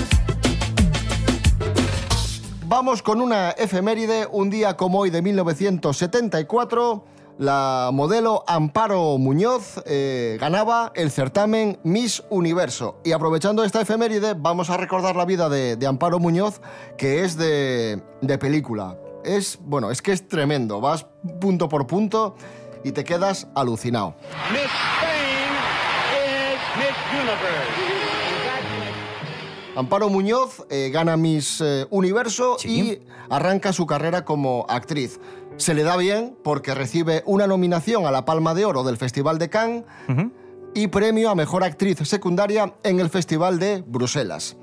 Vamos 2.66 3.02
con 3.02 3.22
una 3.22 3.52
efeméride, 3.52 4.28
un 4.30 4.50
día 4.50 4.76
como 4.76 5.00
hoy 5.00 5.10
de 5.10 5.22
1974, 5.22 7.06
la 7.38 7.90
modelo 7.94 8.44
Amparo 8.46 9.18
Muñoz 9.18 9.82
eh, 9.86 10.38
ganaba 10.38 10.92
el 10.96 11.12
certamen 11.12 11.80
Miss 11.84 12.26
Universo. 12.30 13.00
Y 13.06 13.14
aprovechando 13.14 13.64
esta 13.64 13.80
efeméride, 13.80 14.34
vamos 14.38 14.70
a 14.70 14.76
recordar 14.76 15.16
la 15.16 15.24
vida 15.24 15.48
de, 15.48 15.78
de 15.78 15.88
Amparo 15.88 16.20
Muñoz, 16.20 16.60
que 16.98 17.24
es 17.24 17.38
de, 17.38 18.02
de 18.20 18.38
película. 18.38 18.98
Es, 19.28 19.60
bueno, 19.62 19.92
es 19.92 20.02
que 20.02 20.14
es 20.14 20.28
tremendo, 20.28 20.80
vas 20.80 21.06
punto 21.42 21.68
por 21.68 21.86
punto 21.86 22.36
y 22.84 22.94
te 22.94 23.04
quedas 23.04 23.48
alucinado. 23.56 24.16
Miss 24.52 24.62
Spain 24.62 25.52
is 26.16 26.60
Miss 26.78 27.22
Universe. 27.22 28.08
Amparo 29.76 30.10
Muñoz 30.10 30.66
eh, 30.70 30.90
gana 30.92 31.18
Miss 31.18 31.62
eh, 31.62 31.86
Universo 31.90 32.58
y 32.64 33.00
arranca 33.30 33.74
su 33.74 33.86
carrera 33.86 34.26
como 34.26 34.66
actriz. 34.70 35.20
Se 35.58 35.74
le 35.74 35.84
da 35.84 35.98
bien 35.98 36.36
porque 36.44 36.74
recibe 36.74 37.22
una 37.26 37.48
nominación 37.48 38.06
a 38.06 38.12
la 38.12 38.26
Palma 38.26 38.56
de 38.56 38.66
Oro 38.66 38.84
del 38.84 38.98
Festival 38.98 39.38
de 39.40 39.50
Cannes 39.50 39.84
y 40.74 40.88
premio 40.88 41.30
a 41.30 41.36
Mejor 41.36 41.64
Actriz 41.64 41.98
Secundaria 42.08 42.74
en 42.84 43.00
el 43.00 43.10
Festival 43.10 43.60
de 43.60 43.84
Bruselas. 43.86 44.58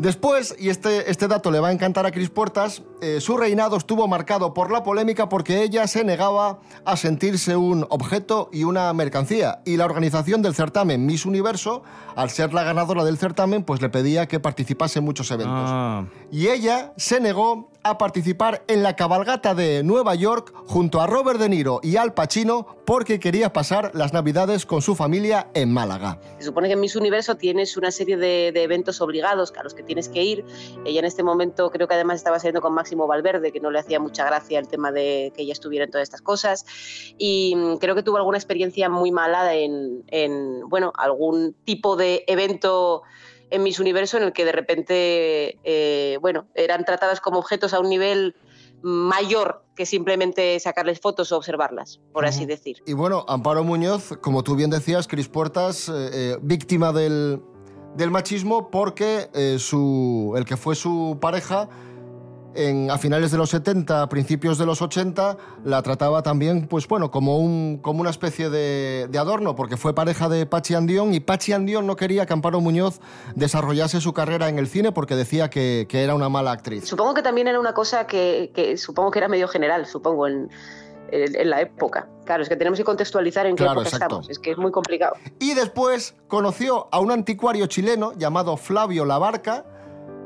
Después, 0.00 0.56
y 0.58 0.70
este, 0.70 1.10
este 1.10 1.28
dato 1.28 1.50
le 1.50 1.60
va 1.60 1.68
a 1.68 1.72
encantar 1.72 2.06
a 2.06 2.10
Cris 2.10 2.30
Puertas, 2.30 2.82
eh, 3.02 3.20
su 3.20 3.36
reinado 3.36 3.76
estuvo 3.76 4.08
marcado 4.08 4.54
por 4.54 4.72
la 4.72 4.82
polémica 4.82 5.28
porque 5.28 5.62
ella 5.62 5.86
se 5.86 6.04
negaba 6.04 6.60
a 6.86 6.96
sentirse 6.96 7.54
un 7.54 7.86
objeto 7.90 8.48
y 8.50 8.64
una 8.64 8.90
mercancía. 8.94 9.60
Y 9.66 9.76
la 9.76 9.84
organización 9.84 10.40
del 10.40 10.54
certamen 10.54 11.04
Miss 11.04 11.26
Universo, 11.26 11.82
al 12.16 12.30
ser 12.30 12.54
la 12.54 12.64
ganadora 12.64 13.04
del 13.04 13.18
certamen, 13.18 13.62
pues 13.62 13.82
le 13.82 13.90
pedía 13.90 14.26
que 14.26 14.40
participase 14.40 15.00
en 15.00 15.04
muchos 15.04 15.30
eventos. 15.32 15.66
Ah. 15.66 16.06
Y 16.32 16.48
ella 16.48 16.94
se 16.96 17.20
negó 17.20 17.68
a 17.82 17.98
participar 17.98 18.62
en 18.68 18.82
la 18.82 18.96
cabalgata 18.96 19.54
de 19.54 19.82
Nueva 19.82 20.14
York 20.14 20.52
junto 20.66 21.00
a 21.00 21.06
Robert 21.06 21.40
De 21.40 21.48
Niro 21.48 21.80
y 21.82 21.96
Al 21.96 22.12
Pacino 22.12 22.66
porque 22.84 23.18
quería 23.18 23.52
pasar 23.52 23.90
las 23.94 24.12
navidades 24.12 24.66
con 24.66 24.82
su 24.82 24.94
familia 24.94 25.48
en 25.54 25.72
Málaga. 25.72 26.18
Se 26.38 26.46
supone 26.46 26.68
que 26.68 26.74
en 26.74 26.80
Miss 26.80 26.96
Universo 26.96 27.36
tienes 27.36 27.76
una 27.76 27.90
serie 27.90 28.16
de, 28.16 28.52
de 28.52 28.62
eventos 28.62 29.00
obligados 29.00 29.52
a 29.58 29.62
los 29.62 29.74
que 29.74 29.82
tienes 29.90 30.08
que 30.08 30.22
ir. 30.22 30.44
Ella 30.84 31.00
en 31.00 31.04
este 31.04 31.24
momento 31.24 31.68
creo 31.72 31.88
que 31.88 31.94
además 31.94 32.18
estaba 32.18 32.38
saliendo 32.38 32.60
con 32.60 32.72
Máximo 32.72 33.08
Valverde, 33.08 33.50
que 33.50 33.58
no 33.58 33.72
le 33.72 33.80
hacía 33.80 33.98
mucha 33.98 34.24
gracia 34.24 34.60
el 34.60 34.68
tema 34.68 34.92
de 34.92 35.32
que 35.34 35.42
ella 35.42 35.52
estuviera 35.52 35.84
en 35.84 35.90
todas 35.90 36.04
estas 36.04 36.22
cosas. 36.22 36.64
Y 37.18 37.54
mm, 37.56 37.78
creo 37.78 37.96
que 37.96 38.04
tuvo 38.04 38.18
alguna 38.18 38.38
experiencia 38.38 38.88
muy 38.88 39.10
mala 39.10 39.52
en, 39.56 40.04
en, 40.06 40.68
bueno, 40.68 40.92
algún 40.96 41.56
tipo 41.64 41.96
de 41.96 42.22
evento 42.28 43.02
en 43.50 43.64
Miss 43.64 43.80
Universo 43.80 44.16
en 44.16 44.22
el 44.22 44.32
que 44.32 44.44
de 44.44 44.52
repente, 44.52 45.58
eh, 45.64 46.18
bueno, 46.20 46.46
eran 46.54 46.84
tratadas 46.84 47.20
como 47.20 47.40
objetos 47.40 47.74
a 47.74 47.80
un 47.80 47.88
nivel 47.88 48.36
mayor 48.82 49.64
que 49.74 49.86
simplemente 49.86 50.58
sacarles 50.60 51.00
fotos 51.00 51.32
o 51.32 51.36
observarlas, 51.36 52.00
por 52.12 52.24
así 52.24 52.46
decir. 52.46 52.78
Y 52.86 52.92
bueno, 52.92 53.24
Amparo 53.28 53.64
Muñoz, 53.64 54.16
como 54.20 54.42
tú 54.42 54.54
bien 54.54 54.70
decías, 54.70 55.06
Cris 55.08 55.28
Puertas, 55.28 55.88
eh, 55.88 55.92
eh, 56.12 56.36
víctima 56.40 56.92
del, 56.92 57.42
del 57.96 58.10
machismo 58.10 58.70
porque 58.70 59.28
eh, 59.34 59.56
su, 59.58 60.34
el 60.36 60.44
que 60.44 60.56
fue 60.56 60.74
su 60.74 61.18
pareja 61.20 61.68
en- 62.54 62.90
a 62.90 62.98
finales 62.98 63.30
de 63.30 63.38
los 63.38 63.50
70, 63.50 64.08
principios 64.08 64.58
de 64.58 64.66
los 64.66 64.82
80, 64.82 65.36
la 65.64 65.82
trataba 65.82 66.22
también, 66.22 66.66
pues 66.66 66.88
bueno, 66.88 67.10
como, 67.12 67.38
un, 67.38 67.78
como 67.80 68.00
una 68.00 68.10
especie 68.10 68.50
de, 68.50 69.06
de 69.08 69.18
adorno, 69.18 69.54
porque 69.54 69.76
fue 69.76 69.94
pareja 69.94 70.28
de 70.28 70.46
Pachi 70.46 70.74
Andión 70.74 71.14
y 71.14 71.20
Pachi 71.20 71.52
Andión 71.52 71.86
no 71.86 71.94
quería 71.94 72.26
que 72.26 72.32
Amparo 72.32 72.60
Muñoz 72.60 73.00
desarrollase 73.36 74.00
su 74.00 74.12
carrera 74.12 74.48
en 74.48 74.58
el 74.58 74.66
cine 74.66 74.90
porque 74.90 75.14
decía 75.14 75.48
que, 75.48 75.86
que 75.88 76.02
era 76.02 76.16
una 76.16 76.28
mala 76.28 76.50
actriz. 76.50 76.88
Supongo 76.88 77.14
que 77.14 77.22
también 77.22 77.46
era 77.46 77.60
una 77.60 77.72
cosa 77.72 78.06
que, 78.08 78.74
supongo 78.76 79.12
que 79.12 79.20
era 79.20 79.28
medio 79.28 79.46
general, 79.46 79.86
supongo, 79.86 80.26
en- 81.12 81.36
en 81.36 81.50
la 81.50 81.60
época. 81.60 82.08
Claro, 82.24 82.42
es 82.42 82.48
que 82.48 82.56
tenemos 82.56 82.78
que 82.78 82.84
contextualizar 82.84 83.46
en 83.46 83.56
qué 83.56 83.64
Claro, 83.64 83.80
época 83.80 83.88
exacto. 83.96 84.04
estamos. 84.16 84.30
Es 84.30 84.38
que 84.38 84.52
es 84.52 84.58
muy 84.58 84.70
complicado. 84.70 85.14
Y 85.38 85.54
después 85.54 86.14
conoció 86.28 86.88
a 86.92 87.00
un 87.00 87.10
anticuario 87.10 87.66
chileno 87.66 88.12
llamado 88.16 88.56
Flavio 88.56 89.04
Labarca, 89.04 89.64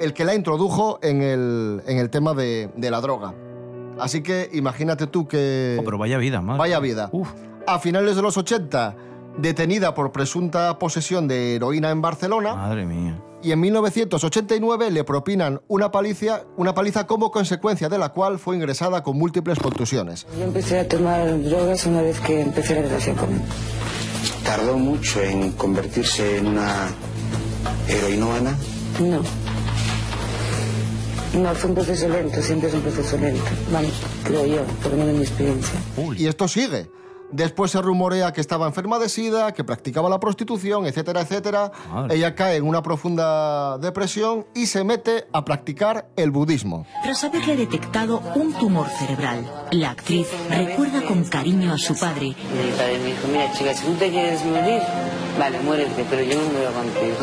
el 0.00 0.12
que 0.12 0.24
la 0.24 0.34
introdujo 0.34 0.98
en 1.02 1.22
el, 1.22 1.82
en 1.86 1.98
el 1.98 2.10
tema 2.10 2.34
de, 2.34 2.70
de 2.76 2.90
la 2.90 3.00
droga. 3.00 3.32
Así 3.98 4.22
que 4.22 4.50
imagínate 4.52 5.06
tú 5.06 5.28
que... 5.28 5.76
Oh, 5.80 5.84
pero 5.84 5.98
vaya 5.98 6.18
vida, 6.18 6.40
madre. 6.40 6.58
Vaya 6.58 6.80
vida. 6.80 7.10
A 7.66 7.78
finales 7.78 8.16
de 8.16 8.22
los 8.22 8.36
80, 8.36 8.96
detenida 9.38 9.94
por 9.94 10.10
presunta 10.12 10.78
posesión 10.78 11.28
de 11.28 11.54
heroína 11.56 11.90
en 11.90 12.02
Barcelona. 12.02 12.54
Madre 12.56 12.84
mía. 12.86 13.20
Y 13.44 13.52
en 13.52 13.60
1989 13.60 14.90
le 14.90 15.04
propinan 15.04 15.60
una 15.68 15.90
paliza, 15.90 16.44
una 16.56 16.74
paliza 16.74 17.06
como 17.06 17.30
consecuencia 17.30 17.90
de 17.90 17.98
la 17.98 18.08
cual 18.08 18.38
fue 18.38 18.56
ingresada 18.56 19.02
con 19.02 19.18
múltiples 19.18 19.58
contusiones. 19.58 20.26
Yo 20.38 20.44
empecé 20.44 20.80
a 20.80 20.88
tomar 20.88 21.42
drogas 21.42 21.84
una 21.84 22.00
vez 22.00 22.18
que 22.20 22.40
empecé 22.40 22.74
la 22.76 22.82
relación 22.82 23.16
con 23.16 23.30
él. 23.30 23.42
¿Tardó 24.44 24.78
mucho 24.78 25.20
en 25.20 25.52
convertirse 25.52 26.38
en 26.38 26.46
una 26.46 26.88
heroinómana? 27.86 28.56
No. 28.98 29.20
No, 31.38 31.54
fue 31.54 31.68
un 31.68 31.74
proceso 31.74 32.08
lento, 32.08 32.40
siempre 32.40 32.70
es 32.70 32.74
un 32.74 32.80
proceso 32.80 33.18
lento. 33.18 33.42
Vamos, 33.70 33.92
creo 34.24 34.46
yo, 34.46 34.62
por 34.82 34.92
lo 34.92 34.96
menos 34.96 35.10
en 35.10 35.18
mi 35.18 35.24
experiencia. 35.24 35.78
Y 36.16 36.26
esto 36.28 36.48
sigue. 36.48 36.88
Después 37.34 37.72
se 37.72 37.82
rumorea 37.82 38.32
que 38.32 38.40
estaba 38.40 38.66
enferma 38.66 38.98
de 38.98 39.08
sida, 39.08 39.52
que 39.52 39.64
practicaba 39.64 40.08
la 40.08 40.20
prostitución, 40.20 40.86
etcétera, 40.86 41.22
etcétera. 41.22 41.72
Madre. 41.92 42.16
Ella 42.16 42.34
cae 42.34 42.56
en 42.56 42.64
una 42.64 42.82
profunda 42.82 43.76
depresión 43.78 44.46
y 44.54 44.66
se 44.66 44.84
mete 44.84 45.26
a 45.32 45.44
practicar 45.44 46.06
el 46.16 46.30
budismo. 46.30 46.86
Tras 47.02 47.24
haberle 47.24 47.56
detectado 47.56 48.22
un 48.36 48.52
tumor 48.54 48.88
cerebral, 48.88 49.50
la 49.72 49.90
actriz 49.90 50.28
recuerda 50.48 51.02
con 51.02 51.24
cariño 51.24 51.72
a 51.72 51.78
su 51.78 51.94
padre 51.94 52.14
mi 52.14 52.70
padre 52.76 52.98
me 52.98 53.06
dijo, 53.06 53.28
mira 53.28 53.52
chica, 53.52 53.74
si 53.74 53.84
tú 53.84 53.92
te 53.94 54.10
quieres 54.10 54.44
morir, 54.44 54.80
vale, 55.38 55.60
muérete, 55.60 56.04
pero 56.08 56.22
yo 56.22 56.38
me 56.38 56.48
muero 56.48 56.72
contigo. 56.72 57.16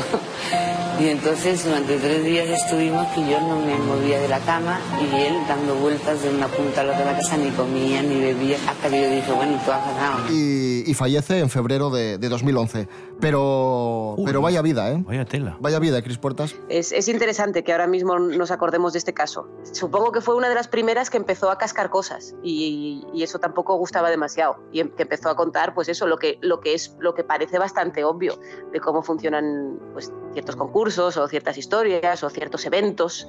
Y 1.00 1.08
entonces 1.10 1.66
durante 1.66 1.98
tres 1.98 2.24
días 2.24 2.48
estuvimos 2.48 3.08
que 3.08 3.22
yo 3.28 3.40
no 3.42 3.60
me 3.60 3.76
movía 3.80 4.20
de 4.20 4.28
la 4.28 4.40
cama 4.40 4.80
y 5.02 5.16
él 5.16 5.36
dando 5.48 5.74
vueltas 5.76 6.22
de 6.22 6.30
una 6.30 6.48
punta 6.48 6.82
a 6.82 6.84
la 6.84 6.92
otra 6.94 7.06
de 7.06 7.12
la 7.12 7.18
casa, 7.18 7.38
ni 7.38 7.50
comía, 7.52 8.04
ni 8.04 8.20
bebía, 8.20 8.58
hasta 8.68 8.90
que 8.90 9.02
yo 9.02 9.10
dije, 9.10 9.32
bueno, 9.32 9.60
tú 9.66 9.72
has 9.72 9.84
ganado. 9.86 10.20
Y, 10.32 10.84
y 10.86 10.94
fallece 10.94 11.40
en 11.40 11.50
febrero 11.50 11.90
de, 11.90 12.18
de 12.20 12.30
2011. 12.30 12.88
Pero, 13.20 14.16
pero 14.26 14.42
vaya 14.42 14.62
vida, 14.62 14.92
¿eh? 14.92 15.04
Vaya 15.06 15.26
tela. 15.26 15.58
Vaya 15.60 15.80
vida, 15.80 16.02
Cris 16.02 16.18
Puertas. 16.18 16.56
Es, 16.70 16.92
es 16.92 17.08
interesante 17.08 17.64
que 17.64 17.72
ahora 17.72 17.88
mismo 17.88 18.18
nos 18.20 18.52
acordemos 18.52 18.94
de 18.94 19.00
este 19.00 19.14
caso. 19.14 19.48
Supongo 19.72 20.12
que 20.12 20.22
fue 20.22 20.36
una 20.36 20.50
de 20.50 20.56
las 20.56 20.68
primeras 20.68 21.10
que 21.10 21.18
empezó 21.18 21.50
a 21.52 21.58
cascar 21.58 21.90
cosas 21.90 22.36
y, 22.44 23.04
y 23.14 23.24
eso 23.24 23.40
tampoco 23.40 23.76
gustaba 23.78 24.10
demasiado. 24.10 24.58
Y 24.72 24.80
em- 24.82 24.90
que 24.92 25.04
empezó 25.04 25.30
a 25.30 25.36
contar, 25.36 25.74
pues 25.74 25.88
eso, 25.90 26.08
lo 26.08 26.18
que, 26.18 26.38
lo 26.42 26.60
que 26.62 26.74
es 26.74 26.96
lo 27.00 27.14
que 27.14 27.24
parece 27.24 27.58
bastante 27.60 28.04
obvio 28.04 28.40
de 28.72 28.80
cómo 28.80 29.02
funcionan 29.04 29.80
pues, 29.94 30.12
ciertos 30.34 30.56
concursos 30.56 30.91
o 31.00 31.28
ciertas 31.28 31.58
historias 31.58 32.24
o 32.24 32.30
ciertos 32.30 32.66
eventos. 32.66 33.28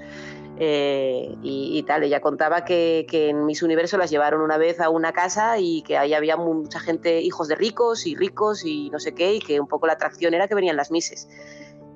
eh, 0.58 1.34
y, 1.42 1.78
y 1.78 1.82
tal, 1.84 2.02
ella 2.04 2.20
contaba 2.20 2.64
que, 2.64 3.06
que 3.08 3.30
en 3.30 3.46
Miss 3.46 3.62
Universo 3.62 3.96
las 3.98 4.10
llevaron 4.10 4.42
una 4.42 4.58
vez 4.58 4.80
a 4.80 4.90
una 4.90 5.12
casa 5.12 5.58
y 5.58 5.82
que 5.82 5.96
ahí 5.96 6.14
había 6.14 6.36
mucha 6.36 6.78
gente, 6.78 7.20
hijos 7.20 7.48
de 7.48 7.54
ricos 7.56 8.06
y 8.06 8.14
ricos 8.14 8.64
y 8.64 8.90
no 8.90 8.98
sé 9.00 9.12
qué, 9.14 9.34
y 9.34 9.40
que 9.40 9.58
un 9.60 9.66
poco 9.66 9.86
la 9.86 9.94
atracción 9.94 10.34
era 10.34 10.46
que 10.48 10.54
venían 10.54 10.76
las 10.76 10.90
Misses. 10.90 11.28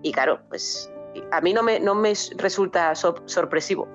Y 0.02 0.12
claro, 0.12 0.40
pues 0.48 0.90
a 1.32 1.40
mí 1.42 1.52
no 1.52 1.62
me, 1.62 1.80
no 1.80 1.94
me 1.94 2.12
resulta 2.36 2.94
sor- 2.94 3.22
sorpresivo, 3.26 3.86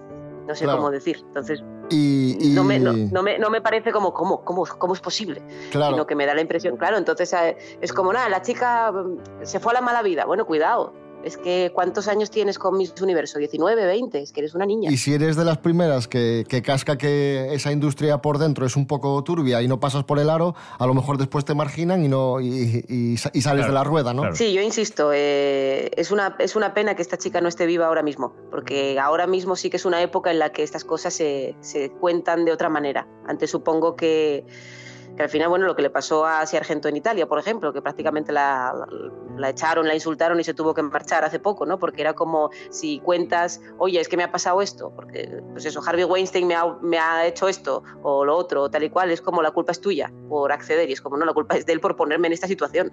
no 0.47 0.55
sé 0.55 0.63
Claro. 0.65 0.77
cómo 0.79 0.91
decir. 0.91 1.17
Entonces, 1.27 1.61
Y, 1.89 2.37
y- 2.39 2.53
no 2.55 2.63
me, 2.63 2.79
no, 2.79 2.93
no 2.93 3.23
me, 3.23 3.37
no 3.39 3.49
me 3.49 3.61
parece 3.61 3.91
como, 3.91 4.13
¿cómo, 4.13 4.45
cómo, 4.45 4.63
cómo 4.65 4.93
es 4.93 5.01
posible? 5.01 5.41
Claro. 5.71 5.93
Sino 5.95 6.07
que 6.07 6.15
me 6.15 6.25
da 6.25 6.33
la 6.35 6.41
impresión, 6.41 6.77
claro, 6.77 6.97
entonces 6.97 7.33
eh, 7.33 7.57
es 7.81 7.91
como, 7.91 8.13
nada, 8.13 8.29
la 8.29 8.41
chica 8.41 8.91
mm, 8.91 9.43
se 9.43 9.59
fue 9.59 9.71
a 9.71 9.75
la 9.75 9.81
mala 9.81 10.01
vida. 10.01 10.25
Bueno, 10.25 10.45
cuidado, 10.45 10.93
es 11.23 11.37
que 11.37 11.71
¿cuántos 11.73 12.07
años 12.07 12.29
tienes 12.31 12.57
con 12.59 12.77
Miss 12.77 12.93
Universo? 13.01 13.39
19, 13.39 13.85
20, 13.85 14.19
es 14.21 14.31
que 14.31 14.41
eres 14.41 14.53
una 14.55 14.65
niña. 14.65 14.91
Y 14.91 14.97
si 14.97 15.13
eres 15.13 15.35
de 15.35 15.45
las 15.45 15.57
primeras 15.57 16.07
que, 16.07 16.45
que 16.47 16.61
casca 16.61 16.97
que 16.97 17.53
esa 17.53 17.71
industria 17.71 18.19
por 18.21 18.37
dentro 18.37 18.65
es 18.65 18.75
un 18.75 18.87
poco 18.87 19.23
turbia 19.23 19.61
y 19.61 19.67
no 19.67 19.79
pasas 19.79 20.03
por 20.03 20.19
el 20.19 20.29
aro, 20.29 20.55
a 20.79 20.85
lo 20.87 20.93
mejor 20.93 21.17
después 21.17 21.45
te 21.45 21.53
marginan 21.53 22.03
y, 22.03 22.07
no, 22.07 22.39
y, 22.41 22.83
y- 22.87 23.13
y 23.33 23.41
sales 23.41 23.65
de 23.67 23.71
la 23.71 23.83
rueda, 23.83 24.13
¿no? 24.13 24.33
Sí, 24.35 24.53
yo 24.53 24.61
insisto, 24.61 25.11
eh, 25.13 25.91
es, 25.95 26.11
una, 26.11 26.35
es 26.39 26.55
una 26.55 26.73
pena 26.73 26.95
que 26.95 27.01
esta 27.01 27.17
chica 27.17 27.41
no 27.41 27.47
esté 27.47 27.65
viva 27.65 27.85
ahora 27.87 28.03
mismo, 28.03 28.33
porque 28.49 28.99
ahora 28.99 29.27
mismo 29.27 29.55
sí 29.55 29.69
que 29.69 29.77
es 29.77 29.85
una 29.85 30.01
época 30.01 30.31
en 30.31 30.39
la 30.39 30.51
que 30.51 30.63
estas 30.63 30.83
cosas 30.83 31.13
se, 31.13 31.55
se 31.61 31.89
cuentan 31.91 32.45
de 32.45 32.51
otra 32.51 32.69
manera. 32.69 33.07
Antes 33.27 33.49
supongo 33.51 33.95
que, 33.95 34.45
que 35.15 35.23
al 35.23 35.29
final, 35.29 35.49
bueno, 35.49 35.65
lo 35.65 35.75
que 35.75 35.81
le 35.81 35.89
pasó 35.89 36.25
a 36.25 36.41
Argento 36.41 36.87
en 36.87 36.97
Italia, 36.97 37.27
por 37.27 37.39
ejemplo, 37.39 37.73
que 37.73 37.81
prácticamente 37.81 38.31
la, 38.31 38.73
la 39.37 39.49
echaron, 39.49 39.87
la 39.87 39.93
insultaron 39.93 40.39
y 40.39 40.43
se 40.43 40.53
tuvo 40.53 40.73
que 40.73 40.81
marchar 40.81 41.23
hace 41.23 41.39
poco, 41.39 41.65
¿no? 41.65 41.79
Porque 41.79 42.01
era 42.01 42.13
como 42.13 42.49
si 42.69 42.99
cuentas, 42.99 43.61
oye, 43.77 43.99
es 43.99 44.07
que 44.07 44.17
me 44.17 44.23
ha 44.23 44.31
pasado 44.31 44.61
esto, 44.61 44.91
porque, 44.95 45.41
pues 45.51 45.65
eso, 45.65 45.81
Harvey 45.85 46.05
Weinstein 46.05 46.47
me 46.47 46.55
ha, 46.55 46.65
me 46.81 46.97
ha 46.97 47.25
hecho 47.25 47.47
esto 47.47 47.83
o 48.03 48.25
lo 48.25 48.35
otro, 48.35 48.69
tal 48.69 48.83
y 48.83 48.89
cual, 48.89 49.11
es 49.11 49.21
como 49.21 49.41
la 49.41 49.51
culpa 49.51 49.71
es 49.71 49.81
tuya 49.81 50.11
por 50.29 50.51
acceder 50.51 50.89
y 50.89 50.93
es 50.93 51.01
como, 51.01 51.17
no, 51.17 51.25
la 51.25 51.33
culpa 51.33 51.55
es 51.55 51.65
de 51.65 51.73
él 51.73 51.79
por 51.79 51.95
ponerme 51.95 52.27
en 52.27 52.33
esta 52.33 52.47
situación. 52.47 52.91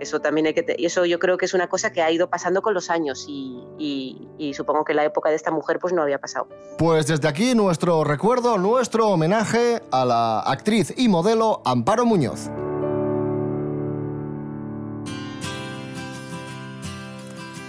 Eso 0.00 0.20
también 0.20 0.46
hay 0.46 0.54
que 0.54 0.62
te- 0.62 0.76
y 0.78 0.86
eso 0.86 1.04
yo 1.04 1.18
creo 1.18 1.36
que 1.36 1.44
es 1.46 1.54
una 1.54 1.68
cosa 1.68 1.92
que 1.92 2.02
ha 2.02 2.10
ido 2.10 2.28
pasando 2.28 2.62
con 2.62 2.74
los 2.74 2.90
años 2.90 3.26
y, 3.28 3.62
y- 3.78 4.52
supongo 4.54 4.84
que 4.84 4.94
la 4.94 5.04
época 5.04 5.30
de 5.30 5.36
esta 5.36 5.50
mujer 5.50 5.78
pues 5.80 5.92
no 5.92 6.02
había 6.02 6.18
pasado. 6.18 6.48
Pues 6.78 7.06
desde 7.06 7.26
aquí 7.28 7.54
nuestro 7.54 8.04
recuerdo, 8.04 8.58
nuestro 8.58 9.08
homenaje 9.08 9.82
a 9.90 10.04
la 10.04 10.40
actriz 10.40 10.92
y 10.96 11.08
modelo 11.08 11.62
Amparo 11.64 12.04
Muñoz. 12.06 12.50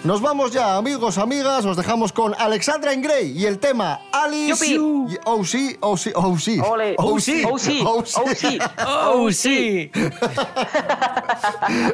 Nos 0.05 0.21
vamos 0.21 0.51
ya, 0.51 0.77
amigos, 0.77 1.17
amigas. 1.17 1.65
Os 1.65 1.75
dejamos 1.75 2.13
con 2.13 2.35
Alexandra 2.37 2.93
Ingray 2.93 3.35
y 3.35 3.47
el 3.47 3.57
tema 3.57 4.01
Alice. 4.11 4.77
Oh 5.25 5.43
sí, 5.43 5.75
oh 5.81 5.97
sí, 5.97 6.11
oh 6.13 6.37
sí. 6.37 6.59
Ole. 6.63 6.93
Oh 6.99 7.19
sí. 7.19 7.43
Oh, 7.43 7.57
sí. 7.57 7.81
oh 7.83 8.03
Oh, 8.15 8.35
sí. 8.35 8.59
¡Oh, 8.85 9.31
sí! 9.31 9.91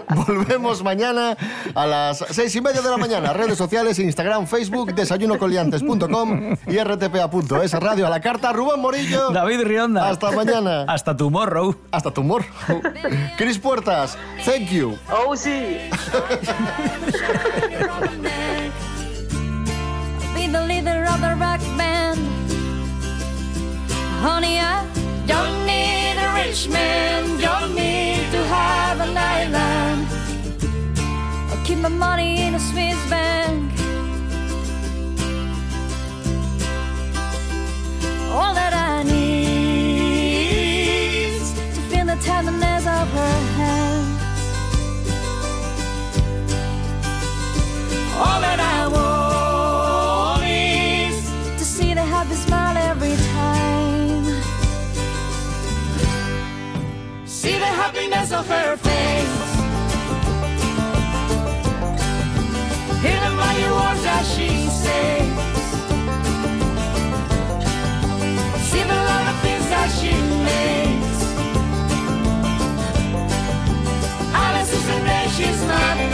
Volvemos 0.09 0.83
mañana 0.83 1.37
a 1.73 1.85
las 1.87 2.25
seis 2.31 2.53
y 2.53 2.59
media 2.59 2.81
de 2.81 2.89
la 2.89 2.97
mañana. 2.97 3.31
Redes 3.31 3.57
sociales, 3.57 3.97
Instagram, 3.97 4.45
Facebook, 4.45 4.93
desayunocoliantes.com 4.93 6.57
y 6.67 6.77
rtpa.es 6.79 7.73
radio 7.79 8.07
a 8.07 8.09
la 8.09 8.19
carta. 8.19 8.51
Rubén 8.51 8.81
Morillo. 8.81 9.29
David 9.29 9.61
Rionda. 9.61 10.09
Hasta 10.09 10.31
mañana. 10.31 10.83
Hasta 10.89 11.15
tomorrow. 11.15 11.77
Hasta 11.91 12.11
tomorrow. 12.11 12.49
Cris 13.37 13.57
Puertas. 13.57 14.17
Thank 14.43 14.69
you. 14.69 14.97
Oh 15.09 15.33
sí. 15.37 15.77
Be 18.01 18.07
the 20.47 20.65
leader 20.65 21.05
of 21.05 21.21
the 21.21 21.35
rock 21.39 21.61
band. 21.77 22.19
Honey, 24.21 24.59
I 24.59 24.83
don't 25.27 25.67
need 25.67 26.17
a 26.17 26.33
rich 26.33 26.67
man, 26.67 27.39
don't 27.39 27.75
need 27.75 28.31
to 28.31 28.43
have 28.45 29.01
an 29.01 29.15
island. 29.15 30.07
I'll 31.51 31.63
keep 31.63 31.77
my 31.77 31.89
money 31.89 32.41
in 32.41 32.55
a 32.55 32.59
Swiss 32.59 32.97
bank. 33.09 33.80
because 58.21 58.33
of 58.33 58.47
her 58.47 58.77
face. 58.77 59.51
Hidden 63.01 63.35
by 63.35 63.53
the 63.59 63.69
words 63.73 64.03
that 64.03 64.23
she 64.33 64.49
says. 64.69 65.27
See 68.69 68.83
the 68.83 68.99
lot 69.09 69.25
of 69.31 69.37
things 69.41 69.67
that 69.73 69.89
she 69.97 70.13
makes. 70.45 71.19
Alice 74.35 74.71
is 74.71 74.87
a 74.87 74.99
name 75.03 75.29
she's 75.31 75.63
not. 75.65 76.10